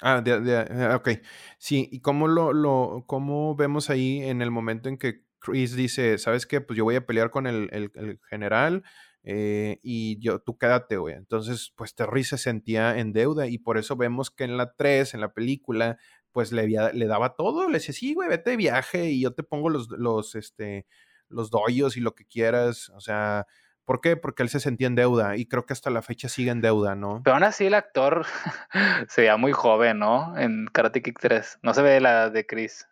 [0.00, 1.10] Ah, de, ah, ok.
[1.58, 6.18] Sí, y cómo lo, lo, cómo vemos ahí en el momento en que Chris dice,
[6.18, 6.60] ¿sabes qué?
[6.60, 7.90] Pues yo voy a pelear con el,
[8.28, 8.82] general
[9.22, 11.14] eh, y yo, tú quédate, güey.
[11.14, 15.14] Entonces, pues Terry se sentía en deuda y por eso vemos que en la 3,
[15.14, 15.98] en la película,
[16.32, 19.44] pues le, le daba todo, le decía, sí, güey, vete de viaje y yo te
[19.44, 20.86] pongo los, los, este,
[21.28, 23.46] los doyos y lo que quieras, o sea...
[23.84, 24.16] ¿Por qué?
[24.16, 26.94] Porque él se sentía en deuda y creo que hasta la fecha sigue en deuda,
[26.94, 27.20] ¿no?
[27.24, 28.24] Pero aún así el actor
[29.08, 30.38] se veía muy joven, ¿no?
[30.38, 31.58] En Karate Kick 3.
[31.62, 32.86] No se ve la de Chris.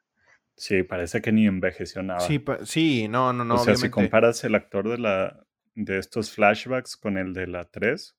[0.56, 2.20] Sí, parece que ni envejeció nada.
[2.20, 3.54] Sí, sí, no, no, no.
[3.54, 7.64] O sea, si comparas el actor de la de estos flashbacks con el de la
[7.64, 8.16] 3,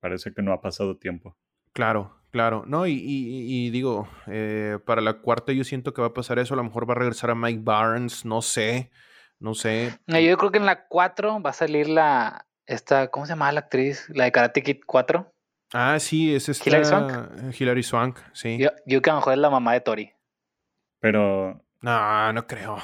[0.00, 1.36] parece que no ha pasado tiempo.
[1.72, 2.64] Claro, claro.
[2.66, 6.54] No, y, digo, eh, para la cuarta yo siento que va a pasar eso.
[6.54, 8.90] A lo mejor va a regresar a Mike Barnes, no sé,
[9.38, 9.98] no sé.
[10.06, 13.60] yo creo que en la 4 va a salir la, esta, ¿cómo se llama la
[13.60, 14.08] actriz?
[14.10, 15.32] La de Karate Kid 4.
[15.72, 16.68] Ah, sí, es esta.
[16.68, 17.60] Hilary Swank.
[17.60, 18.58] Hilary Swank, sí.
[18.58, 20.12] Yo, yo que a lo mejor es la mamá de Tori.
[21.00, 22.78] Pero no, no creo.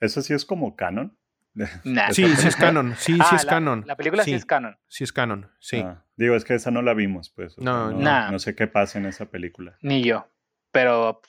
[0.00, 1.16] ¿Eso sí es como canon?
[2.12, 2.94] Sí, sí es canon.
[2.96, 3.84] Sí, sí ah, es canon.
[3.86, 4.78] La película sí, es canon.
[4.88, 5.80] Sí es canon, sí.
[5.80, 7.58] Ah, digo, es que esa no la vimos, pues.
[7.58, 9.76] no, no, no, sé qué pasa en esa película.
[9.82, 10.26] Ni yo.
[10.70, 11.20] Pero,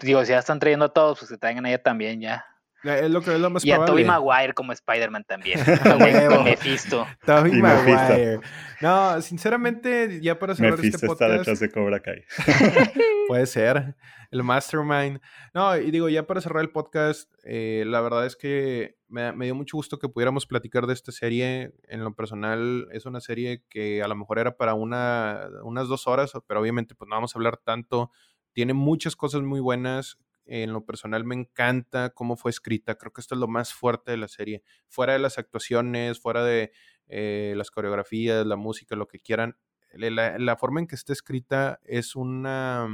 [0.00, 2.44] digo, si ya están trayendo a todos, pues que traigan a ella también ya.
[2.84, 5.60] Es lo que es lo más y a Tobey Maguire como Spider-Man también.
[6.28, 7.06] con Mephisto.
[7.24, 8.40] Tobey Maguire.
[8.80, 11.22] No, sinceramente, ya para cerrar este podcast...
[11.22, 12.24] está detrás de Cobra Kai.
[13.28, 13.94] puede ser.
[14.32, 15.20] El Mastermind.
[15.54, 19.54] No, y digo, ya para cerrar el podcast, eh, la verdad es que me, dio
[19.54, 21.74] mucho gusto que pudiéramos platicar de esta serie.
[21.86, 26.08] En lo personal, es una serie que a lo mejor era para una, unas dos
[26.08, 28.10] horas, pero obviamente pues no vamos a hablar tanto.
[28.52, 32.96] Tiene muchas cosas muy buenas en lo personal me encanta cómo fue escrita.
[32.96, 34.62] Creo que esto es lo más fuerte de la serie.
[34.88, 36.72] Fuera de las actuaciones, fuera de
[37.08, 39.56] eh, las coreografías, la música, lo que quieran.
[39.92, 42.88] La, forma en que está escrita es una.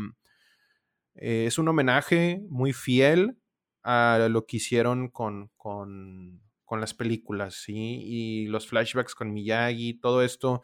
[1.15, 3.39] Eh, es un homenaje muy fiel
[3.83, 8.03] a lo que hicieron con, con, con las películas, ¿sí?
[8.05, 10.63] Y los flashbacks con Miyagi, todo esto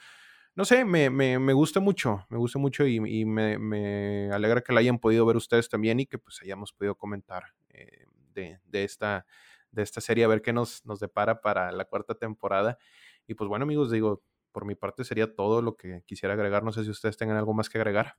[0.55, 4.61] no sé, me, me, me, gusta mucho, me gusta mucho y, y me, me, alegra
[4.61, 8.61] que la hayan podido ver ustedes también y que pues hayamos podido comentar eh, de,
[8.65, 9.27] de, esta,
[9.73, 12.79] de esta serie, a ver qué nos, nos depara para la cuarta temporada.
[13.27, 14.23] Y pues bueno amigos, digo,
[14.53, 17.53] por mi parte sería todo lo que quisiera agregar, no sé si ustedes tengan algo
[17.53, 18.17] más que agregar.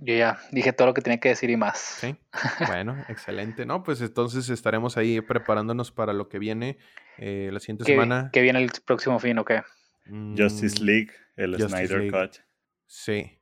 [0.00, 1.78] Yo ya dije todo lo que tenía que decir y más.
[1.78, 2.16] Sí.
[2.68, 3.66] Bueno, excelente.
[3.66, 6.78] No, pues entonces estaremos ahí preparándonos para lo que viene
[7.16, 8.30] eh, la siguiente semana.
[8.32, 9.62] ¿Qué viene el próximo fin o qué?
[10.36, 12.36] Justice mm, League, el Snyder Cut.
[12.86, 13.38] Sí.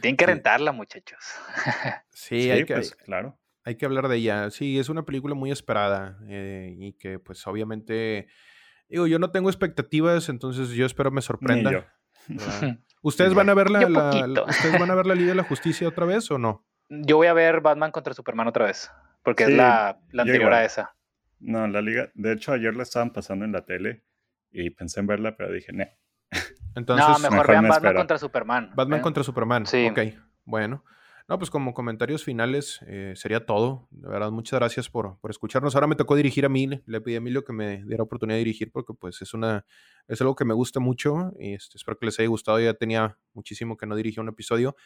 [0.00, 1.18] tienen que rentarla, muchachos.
[2.10, 3.38] sí, hay que, pues, claro.
[3.64, 4.50] Hay que hablar de ella.
[4.50, 8.28] Sí, es una película muy esperada eh, y que pues obviamente,
[8.88, 11.92] digo, yo no tengo expectativas, entonces yo espero me sorprenda.
[13.02, 13.86] ¿Ustedes van a ver la,
[14.48, 16.66] ¿Ustedes van a ver la Liga de la Justicia otra vez o no?
[16.88, 18.90] Yo voy a ver Batman contra Superman otra vez,
[19.22, 20.96] porque es la, la anterior a esa.
[21.38, 24.04] No, la liga, de hecho ayer la estaban pasando en la tele
[24.50, 25.84] y pensé en verla, pero dije, no.
[26.74, 28.70] Entonces, no, mejor, vean Batman contra Superman.
[28.74, 29.02] Batman ¿eh?
[29.02, 29.66] contra Superman.
[29.66, 29.88] Sí.
[29.90, 29.98] Ok,
[30.44, 30.84] bueno.
[31.28, 33.88] No, pues como comentarios finales eh, sería todo.
[33.90, 35.74] De verdad, muchas gracias por, por, escucharnos.
[35.74, 36.68] Ahora me tocó dirigir a mí.
[36.86, 39.64] Le pedí a Emilio que me diera oportunidad de dirigir porque pues es una
[40.06, 42.60] es algo que me gusta mucho y este, espero que les haya gustado.
[42.60, 44.76] Ya tenía muchísimo que no dirigía un episodio,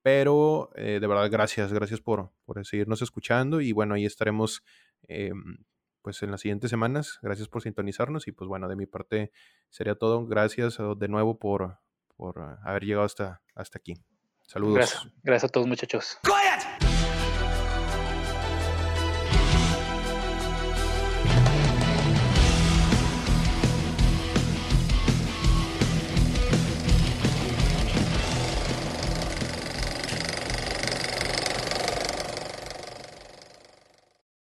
[0.00, 4.62] pero eh, de verdad gracias, gracias por, por seguirnos escuchando y bueno, ahí estaremos
[5.06, 5.58] em,
[6.02, 7.18] pues en las siguientes semanas.
[7.22, 9.32] Gracias por sintonizarnos y pues bueno, de mi parte
[9.68, 10.26] sería todo.
[10.26, 11.78] Gracias de nuevo por,
[12.16, 13.94] por haber llegado hasta, hasta aquí.
[14.46, 14.74] Saludos.
[14.74, 16.18] Gracias, gracias a todos muchachos.